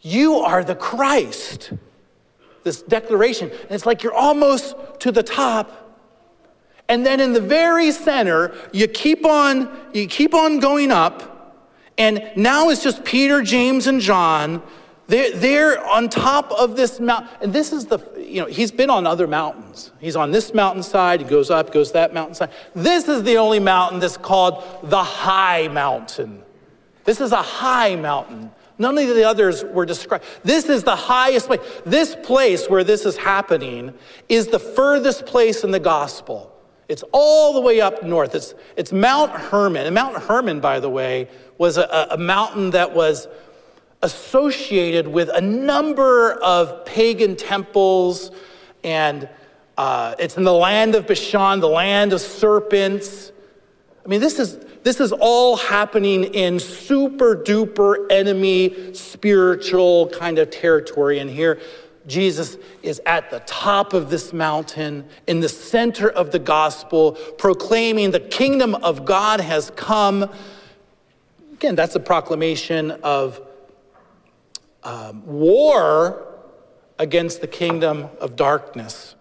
You 0.05 0.35
are 0.35 0.63
the 0.63 0.75
Christ. 0.75 1.73
This 2.61 2.83
declaration. 2.83 3.49
And 3.49 3.71
it's 3.71 3.87
like 3.87 4.03
you're 4.03 4.13
almost 4.13 4.75
to 4.99 5.11
the 5.11 5.23
top. 5.23 5.97
And 6.87 7.03
then 7.03 7.19
in 7.19 7.33
the 7.33 7.41
very 7.41 7.91
center, 7.91 8.53
you 8.71 8.87
keep 8.87 9.25
on, 9.25 9.67
you 9.93 10.05
keep 10.05 10.35
on 10.35 10.59
going 10.59 10.91
up. 10.91 11.65
And 11.97 12.31
now 12.35 12.69
it's 12.69 12.83
just 12.83 13.03
Peter, 13.03 13.41
James, 13.41 13.87
and 13.87 13.99
John. 13.99 14.61
They're, 15.07 15.35
they're 15.35 15.83
on 15.83 16.09
top 16.09 16.51
of 16.51 16.75
this 16.75 16.99
mountain. 16.99 17.29
And 17.41 17.51
this 17.51 17.73
is 17.73 17.87
the, 17.87 17.97
you 18.15 18.41
know, 18.41 18.47
he's 18.47 18.71
been 18.71 18.91
on 18.91 19.07
other 19.07 19.25
mountains. 19.25 19.91
He's 19.99 20.15
on 20.15 20.29
this 20.29 20.53
mountainside, 20.53 21.21
he 21.21 21.25
goes 21.25 21.49
up, 21.49 21.73
goes 21.73 21.93
that 21.93 22.13
mountainside. 22.13 22.51
This 22.75 23.07
is 23.07 23.23
the 23.23 23.37
only 23.37 23.59
mountain 23.59 23.99
that's 23.99 24.17
called 24.17 24.63
the 24.83 25.03
high 25.03 25.67
mountain. 25.67 26.43
This 27.05 27.21
is 27.21 27.31
a 27.31 27.41
high 27.41 27.95
mountain. 27.95 28.51
None 28.77 28.97
of 28.97 29.15
the 29.15 29.23
others 29.23 29.63
were 29.63 29.85
described. 29.85 30.25
This 30.43 30.67
is 30.69 30.83
the 30.83 30.95
highest 30.95 31.47
place. 31.47 31.61
This 31.85 32.15
place 32.23 32.69
where 32.69 32.83
this 32.83 33.05
is 33.05 33.15
happening 33.17 33.93
is 34.27 34.47
the 34.47 34.59
furthest 34.59 35.25
place 35.25 35.63
in 35.63 35.71
the 35.71 35.79
gospel. 35.79 36.51
It's 36.87 37.03
all 37.11 37.53
the 37.53 37.61
way 37.61 37.81
up 37.81 38.03
north. 38.03 38.35
It's, 38.35 38.53
it's 38.75 38.91
Mount 38.91 39.31
Hermon. 39.31 39.85
And 39.85 39.95
Mount 39.95 40.17
Hermon, 40.17 40.59
by 40.59 40.79
the 40.79 40.89
way, 40.89 41.29
was 41.57 41.77
a, 41.77 42.07
a 42.11 42.17
mountain 42.17 42.71
that 42.71 42.93
was 42.93 43.27
associated 44.01 45.07
with 45.07 45.29
a 45.29 45.41
number 45.41 46.33
of 46.33 46.85
pagan 46.85 47.35
temples, 47.35 48.29
and 48.83 49.27
uh, 49.77 50.13
it's 50.19 50.37
in 50.37 50.43
the 50.43 50.53
land 50.53 50.93
of 50.93 51.07
Bashan, 51.07 51.59
the 51.59 51.67
land 51.67 52.13
of 52.13 52.21
serpents. 52.21 53.31
I 54.05 54.07
mean, 54.07 54.21
this 54.21 54.37
is, 54.37 54.63
this 54.85 54.99
is 54.99 55.11
all 55.11 55.55
happening 55.55 56.25
in 56.25 56.59
super 56.59 57.35
duper 57.35 58.05
enemy 58.11 58.93
spiritual 58.93 60.09
kind 60.09 60.37
of 60.37 60.51
territory. 60.51 61.17
And 61.17 61.27
here, 61.27 61.59
Jesus 62.05 62.57
is 62.83 63.01
at 63.07 63.31
the 63.31 63.39
top 63.47 63.93
of 63.93 64.11
this 64.11 64.31
mountain, 64.31 65.07
in 65.25 65.39
the 65.39 65.49
center 65.49 66.07
of 66.07 66.29
the 66.29 66.37
gospel, 66.37 67.13
proclaiming 67.39 68.11
the 68.11 68.19
kingdom 68.19 68.75
of 68.75 69.05
God 69.05 69.39
has 69.39 69.71
come. 69.75 70.29
Again, 71.53 71.73
that's 71.73 71.95
a 71.95 71.99
proclamation 71.99 72.91
of 72.91 73.41
um, 74.83 75.25
war 75.25 76.27
against 76.99 77.41
the 77.41 77.47
kingdom 77.47 78.07
of 78.21 78.35
darkness. 78.35 79.15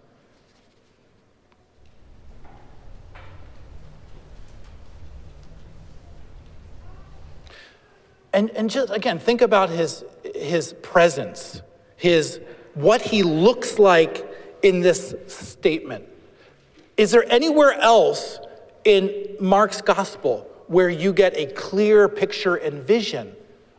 And, 8.35 8.51
and 8.51 8.69
just 8.69 8.93
again, 8.93 9.21
think 9.21 9.41
about 9.41 9.71
his, 9.71 10.05
his 10.35 10.75
presence, 10.83 11.63
his, 11.97 12.41
what 12.75 13.01
he 13.01 13.23
looks 13.23 13.79
like 13.79 14.29
in 14.63 14.81
this 14.81 15.15
statement. 15.29 16.05
Is 16.97 17.13
there 17.13 17.25
anywhere 17.33 17.75
else 17.75 18.41
in 18.85 19.37
Mark's 19.41 19.81
gospel 19.81 20.51
where 20.67 20.91
you 20.91 21.13
get 21.13 21.37
a 21.37 21.47
clear 21.47 22.09
picture 22.09 22.57
and 22.57 22.83
vision 22.83 23.37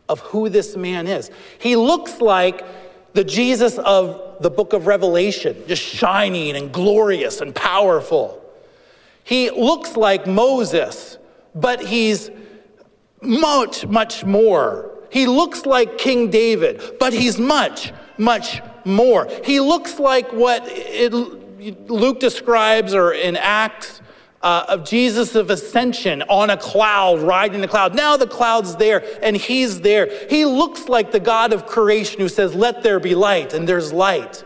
of 0.08 0.20
who 0.20 0.48
this 0.48 0.74
man 0.74 1.06
is? 1.06 1.30
He 1.58 1.76
looks 1.76 2.22
like 2.22 2.64
the 3.12 3.24
Jesus 3.24 3.76
of 3.78 4.40
the 4.40 4.50
book 4.50 4.72
of 4.72 4.86
Revelation, 4.86 5.64
just 5.66 5.82
shining 5.82 6.56
and 6.56 6.72
glorious 6.72 7.42
and 7.42 7.54
powerful. 7.54 8.42
He 9.22 9.50
looks 9.50 9.96
like 9.96 10.26
Moses, 10.26 11.18
but 11.54 11.84
he's 11.84 12.30
much, 13.20 13.86
much 13.86 14.24
more. 14.24 14.90
He 15.10 15.26
looks 15.26 15.66
like 15.66 15.98
King 15.98 16.30
David, 16.30 16.98
but 16.98 17.12
he's 17.12 17.38
much, 17.38 17.92
much 18.18 18.60
more. 18.84 19.28
He 19.44 19.60
looks 19.60 19.98
like 19.98 20.32
what 20.32 20.62
it, 20.66 21.12
Luke 21.90 22.20
describes 22.20 22.94
or 22.94 23.12
in 23.12 23.36
Acts 23.36 24.00
uh, 24.42 24.64
of 24.68 24.84
Jesus 24.84 25.34
of 25.34 25.50
ascension 25.50 26.22
on 26.22 26.50
a 26.50 26.56
cloud, 26.56 27.20
riding 27.20 27.60
the 27.60 27.68
cloud. 27.68 27.94
Now 27.94 28.16
the 28.16 28.26
cloud's 28.26 28.76
there 28.76 29.04
and 29.22 29.36
he's 29.36 29.80
there. 29.80 30.08
He 30.28 30.44
looks 30.44 30.88
like 30.88 31.10
the 31.10 31.20
God 31.20 31.52
of 31.52 31.66
creation 31.66 32.20
who 32.20 32.28
says, 32.28 32.54
Let 32.54 32.82
there 32.82 33.00
be 33.00 33.14
light, 33.14 33.54
and 33.54 33.68
there's 33.68 33.92
light. 33.92 34.44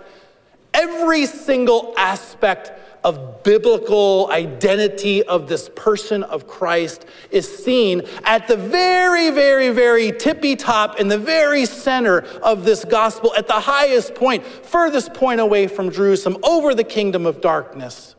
Every 0.72 1.26
single 1.26 1.92
aspect 1.98 2.72
of 3.04 3.42
biblical 3.42 4.28
identity 4.30 5.22
of 5.22 5.48
this 5.48 5.70
person 5.74 6.22
of 6.22 6.46
Christ 6.46 7.06
is 7.30 7.48
seen 7.64 8.02
at 8.24 8.46
the 8.48 8.56
very, 8.56 9.30
very, 9.30 9.70
very 9.70 10.12
tippy 10.12 10.56
top 10.56 11.00
in 11.00 11.08
the 11.08 11.18
very 11.18 11.66
center 11.66 12.20
of 12.42 12.64
this 12.64 12.84
gospel, 12.84 13.34
at 13.36 13.46
the 13.46 13.60
highest 13.60 14.14
point, 14.14 14.44
furthest 14.44 15.14
point 15.14 15.40
away 15.40 15.66
from 15.66 15.90
Jerusalem, 15.90 16.38
over 16.42 16.74
the 16.74 16.84
kingdom 16.84 17.26
of 17.26 17.40
darkness. 17.40 18.14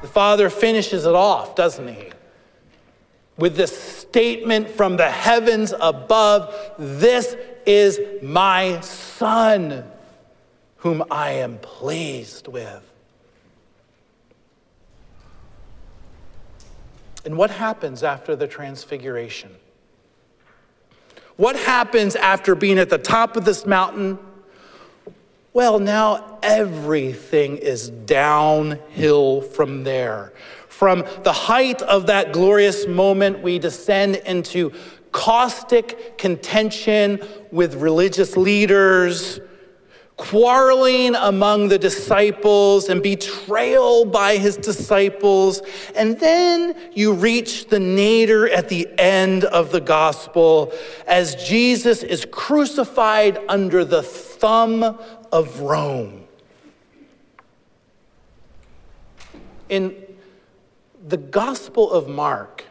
The 0.00 0.08
Father 0.08 0.50
finishes 0.50 1.06
it 1.06 1.14
off, 1.14 1.54
doesn't 1.54 1.86
he? 1.86 2.10
With 3.42 3.56
this 3.56 3.76
statement 3.76 4.70
from 4.70 4.96
the 4.96 5.10
heavens 5.10 5.74
above 5.80 6.54
This 6.78 7.36
is 7.66 7.98
my 8.22 8.78
Son, 8.82 9.82
whom 10.76 11.02
I 11.10 11.32
am 11.32 11.58
pleased 11.58 12.46
with. 12.46 12.88
And 17.24 17.36
what 17.36 17.50
happens 17.50 18.04
after 18.04 18.36
the 18.36 18.46
transfiguration? 18.46 19.50
What 21.34 21.56
happens 21.56 22.14
after 22.14 22.54
being 22.54 22.78
at 22.78 22.90
the 22.90 22.98
top 22.98 23.36
of 23.36 23.44
this 23.44 23.66
mountain? 23.66 24.20
Well, 25.52 25.80
now 25.80 26.38
everything 26.44 27.56
is 27.56 27.90
downhill 27.90 29.40
from 29.40 29.82
there. 29.82 30.32
From 30.82 31.04
the 31.22 31.32
height 31.32 31.80
of 31.82 32.08
that 32.08 32.32
glorious 32.32 32.88
moment, 32.88 33.40
we 33.40 33.60
descend 33.60 34.16
into 34.16 34.72
caustic 35.12 36.18
contention 36.18 37.20
with 37.52 37.76
religious 37.76 38.36
leaders, 38.36 39.38
quarreling 40.16 41.14
among 41.14 41.68
the 41.68 41.78
disciples, 41.78 42.88
and 42.88 43.00
betrayal 43.00 44.06
by 44.06 44.38
his 44.38 44.56
disciples. 44.56 45.62
And 45.94 46.18
then 46.18 46.74
you 46.92 47.12
reach 47.12 47.68
the 47.68 47.78
nadir 47.78 48.48
at 48.48 48.68
the 48.68 48.88
end 48.98 49.44
of 49.44 49.70
the 49.70 49.80
gospel 49.80 50.72
as 51.06 51.36
Jesus 51.48 52.02
is 52.02 52.26
crucified 52.32 53.38
under 53.48 53.84
the 53.84 54.02
thumb 54.02 54.98
of 55.30 55.60
Rome. 55.60 56.24
In 59.68 60.11
the 61.06 61.16
Gospel 61.16 61.90
of 61.90 62.08
Mark, 62.08 62.64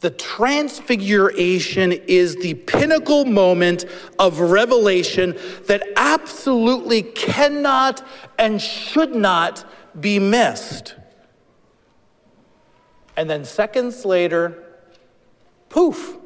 the 0.00 0.10
transfiguration 0.10 1.92
is 1.92 2.36
the 2.36 2.54
pinnacle 2.54 3.24
moment 3.24 3.84
of 4.18 4.38
revelation 4.40 5.36
that 5.66 5.82
absolutely 5.96 7.02
cannot 7.02 8.06
and 8.38 8.62
should 8.62 9.14
not 9.14 9.64
be 10.00 10.18
missed. 10.18 10.94
And 13.16 13.28
then 13.28 13.44
seconds 13.44 14.04
later, 14.04 14.62
poof, 15.68 16.16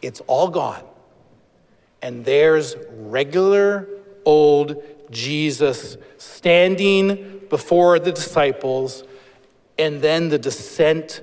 it's 0.00 0.20
all 0.28 0.48
gone. 0.48 0.84
And 2.00 2.24
there's 2.24 2.76
regular 2.92 3.88
old 4.24 4.82
Jesus 5.10 5.96
standing 6.18 7.40
before 7.50 7.98
the 7.98 8.12
disciples, 8.12 9.02
and 9.80 10.02
then 10.02 10.28
the 10.28 10.38
descent 10.38 11.22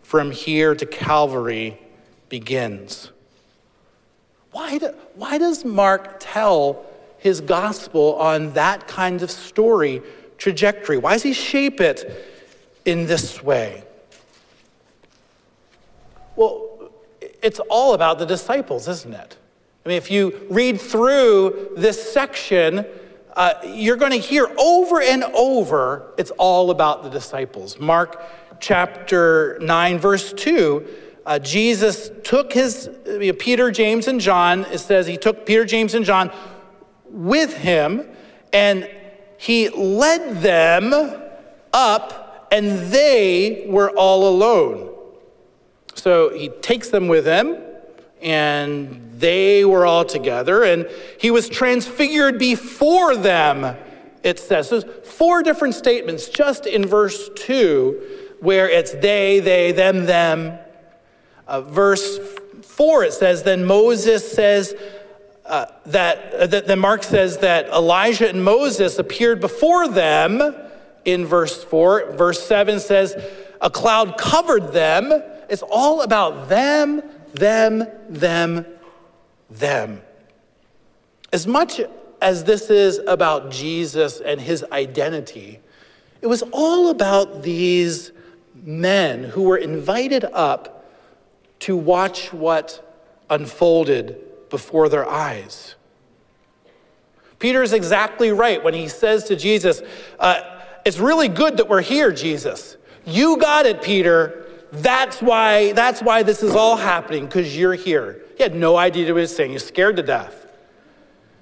from 0.00 0.30
here 0.30 0.74
to 0.74 0.86
Calvary 0.86 1.80
begins. 2.28 3.10
Why, 4.52 4.78
do, 4.78 4.94
why 5.14 5.38
does 5.38 5.64
Mark 5.64 6.16
tell 6.20 6.84
his 7.18 7.40
gospel 7.40 8.14
on 8.16 8.52
that 8.52 8.86
kind 8.86 9.22
of 9.22 9.30
story 9.30 10.02
trajectory? 10.38 10.98
Why 10.98 11.14
does 11.14 11.22
he 11.22 11.32
shape 11.32 11.80
it 11.80 12.24
in 12.84 13.06
this 13.06 13.42
way? 13.42 13.82
Well, 16.36 16.90
it's 17.20 17.60
all 17.70 17.94
about 17.94 18.18
the 18.18 18.26
disciples, 18.26 18.88
isn't 18.88 19.14
it? 19.14 19.36
I 19.84 19.88
mean, 19.88 19.98
if 19.98 20.10
you 20.10 20.46
read 20.50 20.80
through 20.80 21.72
this 21.76 22.12
section, 22.12 22.84
uh, 23.36 23.52
you're 23.64 23.96
going 23.96 24.12
to 24.12 24.18
hear 24.18 24.48
over 24.58 25.00
and 25.00 25.22
over 25.22 26.12
it's 26.16 26.30
all 26.32 26.70
about 26.70 27.02
the 27.02 27.10
disciples. 27.10 27.78
Mark 27.78 28.20
chapter 28.60 29.58
9, 29.60 29.98
verse 29.98 30.32
2, 30.32 30.86
uh, 31.26 31.38
Jesus 31.38 32.10
took 32.24 32.52
his, 32.52 32.88
know, 33.28 33.32
Peter, 33.34 33.70
James, 33.70 34.08
and 34.08 34.20
John, 34.20 34.60
it 34.72 34.78
says 34.78 35.06
he 35.06 35.18
took 35.18 35.44
Peter, 35.44 35.66
James, 35.66 35.92
and 35.92 36.04
John 36.04 36.32
with 37.04 37.54
him, 37.54 38.08
and 38.52 38.90
he 39.36 39.68
led 39.68 40.40
them 40.40 40.94
up, 41.74 42.48
and 42.50 42.90
they 42.90 43.66
were 43.68 43.90
all 43.90 44.28
alone. 44.28 44.94
So 45.94 46.30
he 46.30 46.48
takes 46.48 46.88
them 46.88 47.08
with 47.08 47.26
him, 47.26 47.58
and 48.22 49.02
they 49.18 49.64
were 49.64 49.86
all 49.86 50.04
together, 50.04 50.62
and 50.62 50.88
he 51.18 51.30
was 51.30 51.48
transfigured 51.48 52.38
before 52.38 53.16
them, 53.16 53.76
it 54.22 54.38
says. 54.38 54.68
So 54.68 54.80
four 54.80 55.42
different 55.42 55.74
statements 55.74 56.28
just 56.28 56.66
in 56.66 56.86
verse 56.86 57.30
2 57.36 58.24
where 58.40 58.68
it's 58.68 58.92
they, 58.92 59.40
they, 59.40 59.72
them, 59.72 60.06
them. 60.06 60.58
Uh, 61.46 61.62
verse 61.62 62.18
4, 62.62 63.04
it 63.04 63.12
says, 63.12 63.42
Then 63.42 63.64
Moses 63.64 64.30
says, 64.30 64.74
uh, 65.44 65.66
that, 65.86 66.34
uh, 66.34 66.46
that 66.48 66.66
then 66.66 66.78
Mark 66.80 67.02
says 67.04 67.38
that 67.38 67.68
Elijah 67.68 68.28
and 68.28 68.44
Moses 68.44 68.98
appeared 68.98 69.40
before 69.40 69.88
them 69.88 70.42
in 71.04 71.24
verse 71.24 71.62
4. 71.64 72.12
Verse 72.12 72.44
7 72.44 72.80
says, 72.80 73.14
A 73.60 73.70
cloud 73.70 74.18
covered 74.18 74.72
them. 74.72 75.12
It's 75.48 75.62
all 75.62 76.02
about 76.02 76.48
them, 76.48 77.00
them, 77.36 77.86
them, 78.08 78.66
them. 79.50 80.02
As 81.32 81.46
much 81.46 81.80
as 82.20 82.44
this 82.44 82.70
is 82.70 82.98
about 83.06 83.50
Jesus 83.50 84.20
and 84.20 84.40
his 84.40 84.64
identity, 84.72 85.60
it 86.20 86.26
was 86.26 86.42
all 86.52 86.90
about 86.90 87.42
these 87.42 88.12
men 88.54 89.24
who 89.24 89.42
were 89.42 89.56
invited 89.56 90.24
up 90.32 90.84
to 91.60 91.76
watch 91.76 92.32
what 92.32 92.82
unfolded 93.28 94.20
before 94.50 94.88
their 94.88 95.08
eyes. 95.08 95.74
Peter 97.38 97.62
is 97.62 97.72
exactly 97.72 98.32
right 98.32 98.62
when 98.62 98.74
he 98.74 98.88
says 98.88 99.24
to 99.24 99.36
Jesus, 99.36 99.82
uh, 100.18 100.40
It's 100.84 100.98
really 100.98 101.28
good 101.28 101.58
that 101.58 101.68
we're 101.68 101.82
here, 101.82 102.12
Jesus. 102.12 102.76
You 103.04 103.36
got 103.36 103.66
it, 103.66 103.82
Peter. 103.82 104.45
That's 104.72 105.22
why, 105.22 105.72
that's 105.72 106.02
why 106.02 106.22
this 106.22 106.42
is 106.42 106.54
all 106.54 106.76
happening, 106.76 107.26
because 107.26 107.56
you're 107.56 107.74
here. 107.74 108.22
He 108.36 108.42
had 108.42 108.54
no 108.54 108.76
idea 108.76 109.04
what 109.04 109.18
he 109.18 109.20
was 109.22 109.34
saying. 109.34 109.52
He's 109.52 109.64
scared 109.64 109.96
to 109.96 110.02
death. 110.02 110.46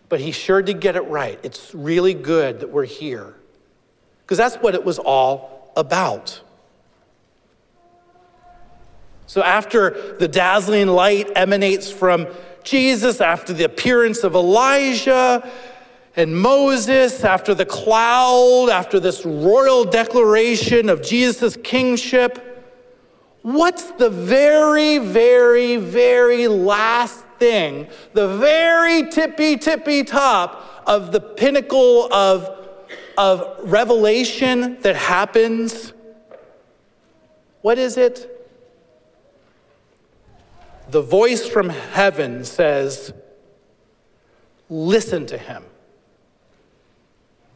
But 0.08 0.20
he 0.20 0.32
sure 0.32 0.62
did 0.62 0.80
get 0.80 0.96
it 0.96 1.02
right. 1.02 1.40
It's 1.42 1.74
really 1.74 2.14
good 2.14 2.60
that 2.60 2.70
we're 2.70 2.84
here. 2.84 3.34
Because 4.22 4.38
that's 4.38 4.56
what 4.56 4.74
it 4.74 4.84
was 4.84 4.98
all 4.98 5.72
about. 5.76 6.40
So, 9.26 9.42
after 9.42 10.16
the 10.18 10.28
dazzling 10.28 10.88
light 10.88 11.30
emanates 11.34 11.90
from 11.90 12.28
Jesus, 12.62 13.20
after 13.20 13.52
the 13.52 13.64
appearance 13.64 14.22
of 14.22 14.34
Elijah 14.34 15.50
and 16.14 16.36
Moses, 16.36 17.24
after 17.24 17.54
the 17.54 17.66
cloud, 17.66 18.68
after 18.70 19.00
this 19.00 19.24
royal 19.24 19.84
declaration 19.84 20.88
of 20.88 21.02
Jesus' 21.02 21.56
kingship, 21.56 22.53
what's 23.44 23.92
the 23.92 24.10
very, 24.10 24.98
very, 24.98 25.76
very 25.76 26.48
last 26.48 27.24
thing, 27.38 27.86
the 28.12 28.36
very 28.36 29.08
tippy, 29.10 29.56
tippy 29.56 30.02
top 30.02 30.82
of 30.86 31.12
the 31.12 31.20
pinnacle 31.20 32.12
of, 32.12 32.50
of 33.16 33.70
revelation 33.70 34.80
that 34.80 34.96
happens? 34.96 35.92
What 37.62 37.78
is 37.78 37.96
it? 37.96 38.34
the 40.90 41.02
voice 41.02 41.46
from 41.46 41.68
heaven 41.68 42.44
says, 42.44 43.12
Listen 44.70 45.26
to 45.26 45.36
him. 45.36 45.62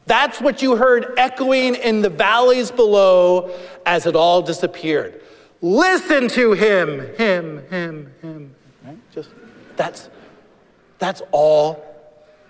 That's 0.07 0.41
what 0.41 0.61
you 0.61 0.77
heard 0.77 1.15
echoing 1.17 1.75
in 1.75 2.03
the 2.03 2.11
valleys 2.11 2.71
below 2.71 3.57
as 3.87 4.07
it 4.07 4.15
all 4.15 4.43
disappeared. 4.43 5.23
Listen 5.61 6.29
to 6.29 6.53
him, 6.53 7.01
him, 7.17 7.67
him, 7.69 8.13
him. 8.23 8.55
Right? 8.85 8.99
Just 9.13 9.31
that's 9.77 10.09
that's 10.99 11.23
all 11.33 11.85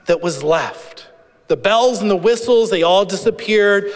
that 0.07 0.21
was 0.21 0.43
left. 0.43 1.09
The 1.49 1.57
bells 1.57 2.03
and 2.03 2.11
the 2.11 2.17
whistles, 2.17 2.71
they 2.71 2.83
all 2.83 3.05
disappeared. 3.05 3.91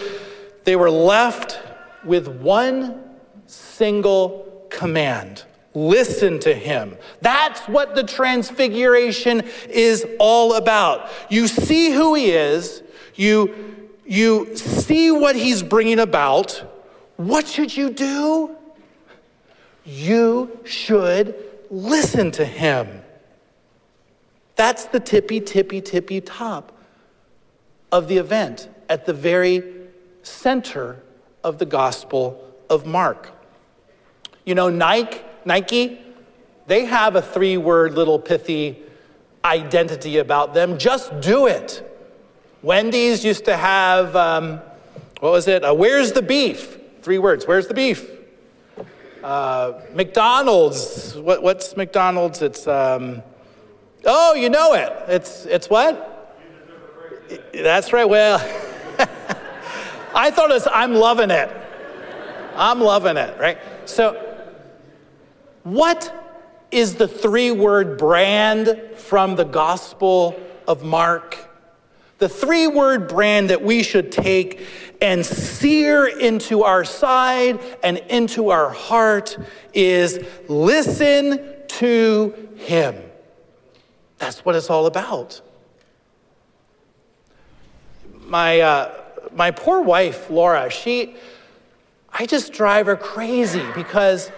They 0.65 0.77
were 0.77 0.91
left 0.91 1.61
with 2.05 2.29
one 2.29 3.03
single 3.47 4.67
command 4.71 5.45
Listen 5.75 6.39
to 6.41 6.53
him. 6.53 6.99
That's 7.23 7.61
what 7.63 7.95
the 7.95 8.05
transfiguration 8.05 9.43
is 9.71 10.07
all 10.19 10.55
about. 10.55 11.11
You 11.31 11.49
see 11.49 11.91
who 11.93 12.15
he 12.15 12.31
is, 12.31 12.83
you, 13.15 13.89
you 14.05 14.55
see 14.57 15.11
what 15.11 15.35
he's 15.35 15.63
bringing 15.63 15.99
about. 15.99 16.63
What 17.17 17.49
should 17.49 17.75
you 17.75 17.91
do? 17.91 18.55
You 19.85 20.61
should 20.65 21.35
listen 21.71 22.31
to 22.33 22.45
him. 22.45 23.03
That's 24.57 24.85
the 24.87 25.01
tippy, 25.01 25.41
tippy, 25.41 25.81
tippy 25.81 26.21
top 26.21 26.73
of 27.91 28.09
the 28.09 28.19
event 28.19 28.69
at 28.89 29.07
the 29.07 29.13
very 29.13 29.65
center 30.23 31.03
of 31.43 31.59
the 31.59 31.67
Gospel 31.67 32.53
of 32.71 32.87
Mark. 32.87 33.33
You 34.45 34.55
know, 34.55 34.69
Nike 34.69 35.21
Nike, 35.45 35.99
they 36.67 36.85
have 36.85 37.17
a 37.17 37.23
three 37.23 37.57
word 37.57 37.95
little 37.95 38.19
pithy 38.19 38.79
identity 39.45 40.19
about 40.19 40.55
them. 40.55 40.79
Just 40.79 41.21
do 41.21 41.47
it. 41.47 41.89
Wendy's 42.63 43.25
used 43.25 43.45
to 43.47 43.57
have, 43.57 44.15
um, 44.15 44.61
what 45.19 45.33
was 45.33 45.49
it? 45.49 45.65
Uh, 45.65 45.75
Where's 45.75 46.13
the 46.13 46.23
beef? 46.23 46.79
Three 47.03 47.19
words. 47.19 47.47
Where's 47.47 47.67
the 47.67 47.75
beef? 47.75 48.09
Uh, 49.23 49.81
McDonald's. 49.95 51.15
What, 51.15 51.43
what's 51.43 51.77
McDonald's? 51.77 52.43
It's, 52.43 52.67
um, 52.67 53.23
oh, 54.05 54.35
you 54.35 54.51
know 54.51 54.75
it. 54.75 54.93
It's, 55.07 55.47
it's 55.47 55.71
what? 55.71 56.09
That's 57.55 57.93
right. 57.93 58.09
Well, 58.09 58.39
I 60.15 60.31
thought 60.33 60.51
it 60.51 60.55
was, 60.55 60.67
I'm 60.73 60.95
loving 60.95 61.31
it. 61.31 61.51
I'm 62.57 62.81
loving 62.81 63.17
it, 63.17 63.39
right? 63.39 63.59
So, 63.85 64.29
what 65.63 66.13
is 66.73 66.97
the 66.97 67.07
three 67.07 67.53
word 67.53 67.99
brand 67.99 68.79
from 68.97 69.37
the 69.37 69.45
Gospel 69.45 70.39
of 70.67 70.83
Mark? 70.83 71.39
The 72.19 72.29
three 72.29 72.67
word 72.67 73.09
brand 73.09 73.51
that 73.51 73.63
we 73.63 73.83
should 73.85 74.11
take 74.11 74.67
and 75.03 75.27
sear 75.27 76.07
into 76.07 76.63
our 76.63 76.85
side 76.85 77.61
and 77.83 77.99
into 78.09 78.51
our 78.51 78.71
heart 78.71 79.37
is 79.75 80.25
listen 80.49 81.55
to 81.67 82.49
Him. 82.55 83.03
That's 84.19 84.45
what 84.45 84.55
it's 84.55 84.71
all 84.71 84.87
about. 84.87 85.41
My, 88.21 88.61
uh, 88.61 88.95
my 89.35 89.51
poor 89.51 89.83
wife, 89.83 90.31
Laura, 90.31 90.71
she, 90.71 91.17
I 92.13 92.25
just 92.25 92.53
drive 92.53 92.87
her 92.87 92.97
crazy 92.97 93.65
because 93.75 94.31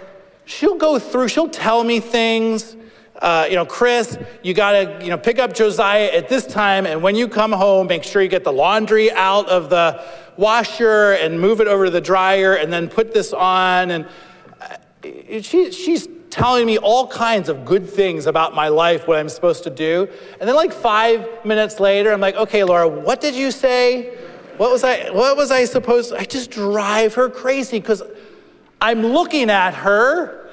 she'll 0.46 0.76
go 0.76 0.98
through, 0.98 1.28
she'll 1.28 1.50
tell 1.50 1.84
me 1.84 2.00
things. 2.00 2.74
Uh, 3.20 3.46
you 3.48 3.54
know, 3.54 3.66
Chris, 3.66 4.18
you 4.42 4.54
got 4.54 4.72
to, 4.72 5.04
you 5.04 5.10
know, 5.10 5.18
pick 5.18 5.38
up 5.38 5.52
Josiah 5.52 6.10
at 6.12 6.28
this 6.28 6.46
time, 6.46 6.86
and 6.86 7.02
when 7.02 7.14
you 7.14 7.28
come 7.28 7.52
home, 7.52 7.86
make 7.86 8.02
sure 8.02 8.22
you 8.22 8.28
get 8.28 8.44
the 8.44 8.52
laundry 8.52 9.12
out 9.12 9.48
of 9.48 9.70
the 9.70 10.04
washer 10.36 11.12
and 11.12 11.40
move 11.40 11.60
it 11.60 11.68
over 11.68 11.86
to 11.86 11.90
the 11.90 12.00
dryer, 12.00 12.54
and 12.54 12.72
then 12.72 12.88
put 12.88 13.12
this 13.12 13.32
on. 13.32 13.90
And 13.90 14.06
uh, 14.60 15.40
she, 15.40 15.70
she's 15.72 16.08
telling 16.30 16.66
me 16.66 16.78
all 16.78 17.06
kinds 17.06 17.48
of 17.48 17.64
good 17.64 17.88
things 17.88 18.26
about 18.26 18.54
my 18.54 18.68
life, 18.68 19.06
what 19.06 19.18
I'm 19.18 19.28
supposed 19.28 19.64
to 19.64 19.70
do. 19.70 20.08
And 20.40 20.48
then, 20.48 20.56
like 20.56 20.72
five 20.72 21.44
minutes 21.44 21.78
later, 21.78 22.12
I'm 22.12 22.20
like, 22.20 22.36
okay, 22.36 22.64
Laura, 22.64 22.88
what 22.88 23.20
did 23.20 23.34
you 23.34 23.50
say? 23.50 24.16
What 24.56 24.70
was 24.70 24.84
I? 24.84 25.10
What 25.10 25.36
was 25.36 25.50
I 25.50 25.64
supposed? 25.64 26.10
To? 26.10 26.18
I 26.18 26.24
just 26.24 26.50
drive 26.50 27.14
her 27.14 27.28
crazy 27.28 27.78
because 27.78 28.02
I'm 28.80 29.02
looking 29.02 29.50
at 29.50 29.74
her, 29.74 30.50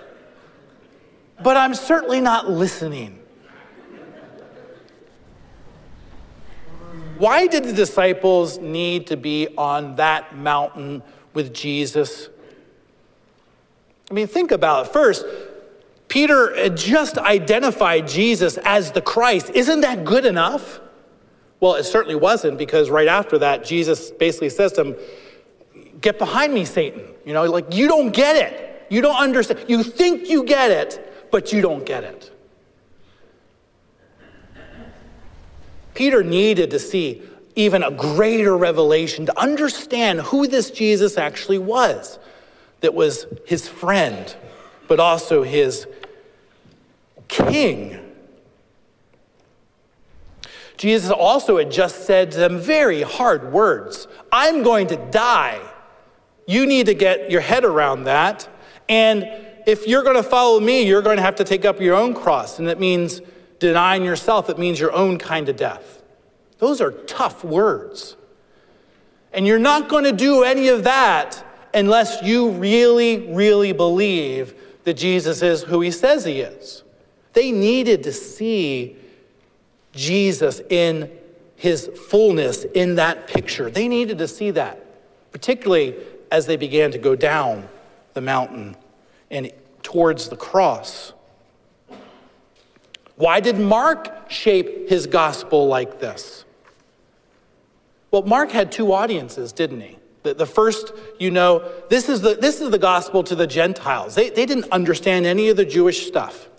but 1.43 1.57
I'm 1.57 1.73
certainly 1.73 2.21
not 2.21 2.49
listening. 2.49 3.20
Why 7.21 7.45
did 7.45 7.65
the 7.65 7.73
disciples 7.73 8.57
need 8.57 9.05
to 9.07 9.15
be 9.15 9.49
on 9.55 9.97
that 9.97 10.35
mountain 10.35 11.03
with 11.35 11.53
Jesus? 11.53 12.29
I 14.09 14.15
mean, 14.15 14.25
think 14.25 14.49
about 14.49 14.87
it. 14.87 14.91
First, 14.91 15.27
Peter 16.07 16.69
just 16.69 17.19
identified 17.19 18.07
Jesus 18.07 18.57
as 18.65 18.91
the 18.93 19.03
Christ. 19.03 19.51
Isn't 19.53 19.81
that 19.81 20.03
good 20.03 20.25
enough? 20.25 20.79
Well, 21.59 21.75
it 21.75 21.83
certainly 21.83 22.15
wasn't 22.15 22.57
because 22.57 22.89
right 22.89 23.07
after 23.07 23.37
that, 23.37 23.63
Jesus 23.63 24.09
basically 24.09 24.49
says 24.49 24.71
to 24.71 24.85
him, 24.85 24.95
Get 26.01 26.17
behind 26.17 26.55
me, 26.55 26.65
Satan. 26.65 27.03
You 27.23 27.33
know, 27.33 27.43
like 27.43 27.75
you 27.75 27.87
don't 27.87 28.11
get 28.11 28.35
it. 28.35 28.87
You 28.89 29.01
don't 29.01 29.17
understand. 29.17 29.65
You 29.67 29.83
think 29.83 30.27
you 30.27 30.43
get 30.43 30.71
it, 30.71 31.29
but 31.29 31.53
you 31.53 31.61
don't 31.61 31.85
get 31.85 32.03
it. 32.03 32.30
Peter 35.93 36.23
needed 36.23 36.71
to 36.71 36.79
see 36.79 37.21
even 37.55 37.83
a 37.83 37.91
greater 37.91 38.55
revelation 38.55 39.25
to 39.25 39.39
understand 39.39 40.21
who 40.21 40.47
this 40.47 40.71
Jesus 40.71 41.17
actually 41.17 41.59
was, 41.59 42.17
that 42.79 42.93
was 42.93 43.25
his 43.45 43.67
friend, 43.67 44.35
but 44.87 44.99
also 44.99 45.43
his 45.43 45.85
king. 47.27 47.99
Jesus 50.77 51.11
also 51.11 51.57
had 51.57 51.71
just 51.71 52.05
said 52.05 52.31
to 52.31 52.37
them 52.37 52.57
very 52.57 53.03
hard 53.03 53.51
words 53.51 54.07
I'm 54.31 54.63
going 54.63 54.87
to 54.87 54.95
die 55.11 55.61
you 56.51 56.65
need 56.65 56.87
to 56.87 56.93
get 56.93 57.31
your 57.31 57.41
head 57.41 57.63
around 57.63 58.03
that. 58.05 58.47
And 58.89 59.25
if 59.65 59.87
you're 59.87 60.03
going 60.03 60.17
to 60.17 60.23
follow 60.23 60.59
me, 60.59 60.83
you're 60.83 61.01
going 61.01 61.17
to 61.17 61.23
have 61.23 61.35
to 61.35 61.43
take 61.43 61.63
up 61.63 61.79
your 61.79 61.95
own 61.95 62.13
cross. 62.13 62.59
And 62.59 62.67
it 62.67 62.79
means 62.79 63.21
denying 63.61 64.03
yourself, 64.03 64.49
it 64.49 64.57
means 64.57 64.79
your 64.79 64.91
own 64.91 65.19
kind 65.19 65.47
of 65.47 65.55
death. 65.55 66.01
Those 66.57 66.81
are 66.81 66.91
tough 66.91 67.43
words. 67.43 68.17
And 69.31 69.45
you're 69.45 69.59
not 69.59 69.87
going 69.87 70.03
to 70.03 70.11
do 70.11 70.43
any 70.43 70.67
of 70.67 70.83
that 70.83 71.45
unless 71.73 72.23
you 72.23 72.49
really, 72.49 73.31
really 73.31 73.71
believe 73.71 74.55
that 74.83 74.95
Jesus 74.95 75.43
is 75.43 75.61
who 75.61 75.79
he 75.79 75.91
says 75.91 76.25
he 76.25 76.41
is. 76.41 76.83
They 77.33 77.51
needed 77.51 78.03
to 78.03 78.11
see 78.11 78.97
Jesus 79.93 80.59
in 80.69 81.09
his 81.55 81.87
fullness 82.09 82.63
in 82.63 82.95
that 82.95 83.27
picture. 83.27 83.69
They 83.69 83.87
needed 83.87 84.17
to 84.17 84.27
see 84.27 84.49
that, 84.51 84.83
particularly 85.31 85.95
as 86.31 86.47
they 86.47 86.57
began 86.57 86.91
to 86.91 86.97
go 86.97 87.15
down 87.15 87.69
the 88.15 88.21
mountain 88.21 88.75
and 89.29 89.51
towards 89.83 90.29
the 90.29 90.35
cross. 90.35 91.13
Why 93.15 93.39
did 93.39 93.59
Mark 93.59 94.29
shape 94.31 94.89
his 94.89 95.07
gospel 95.07 95.67
like 95.67 95.99
this? 95.99 96.45
Well, 98.09 98.23
Mark 98.23 98.51
had 98.51 98.71
two 98.71 98.91
audiences, 98.91 99.51
didn't 99.53 99.81
he? 99.81 99.97
The, 100.23 100.33
the 100.33 100.45
first, 100.45 100.93
you 101.19 101.31
know, 101.31 101.69
this 101.89 102.09
is 102.09 102.21
the, 102.21 102.35
this 102.35 102.61
is 102.61 102.69
the 102.69 102.77
gospel 102.77 103.23
to 103.23 103.35
the 103.35 103.47
Gentiles. 103.47 104.15
They, 104.15 104.29
they 104.29 104.45
didn't 104.45 104.69
understand 104.71 105.25
any 105.25 105.49
of 105.49 105.57
the 105.57 105.65
Jewish 105.65 106.07
stuff. 106.07 106.49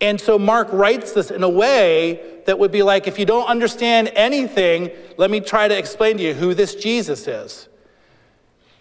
And 0.00 0.20
so 0.20 0.38
Mark 0.38 0.68
writes 0.72 1.12
this 1.12 1.30
in 1.30 1.42
a 1.42 1.48
way 1.48 2.40
that 2.46 2.58
would 2.58 2.70
be 2.70 2.82
like, 2.82 3.06
if 3.06 3.18
you 3.18 3.24
don't 3.24 3.46
understand 3.46 4.12
anything, 4.14 4.90
let 5.16 5.30
me 5.30 5.40
try 5.40 5.68
to 5.68 5.76
explain 5.76 6.18
to 6.18 6.22
you 6.22 6.34
who 6.34 6.54
this 6.54 6.74
Jesus 6.74 7.26
is. 7.26 7.68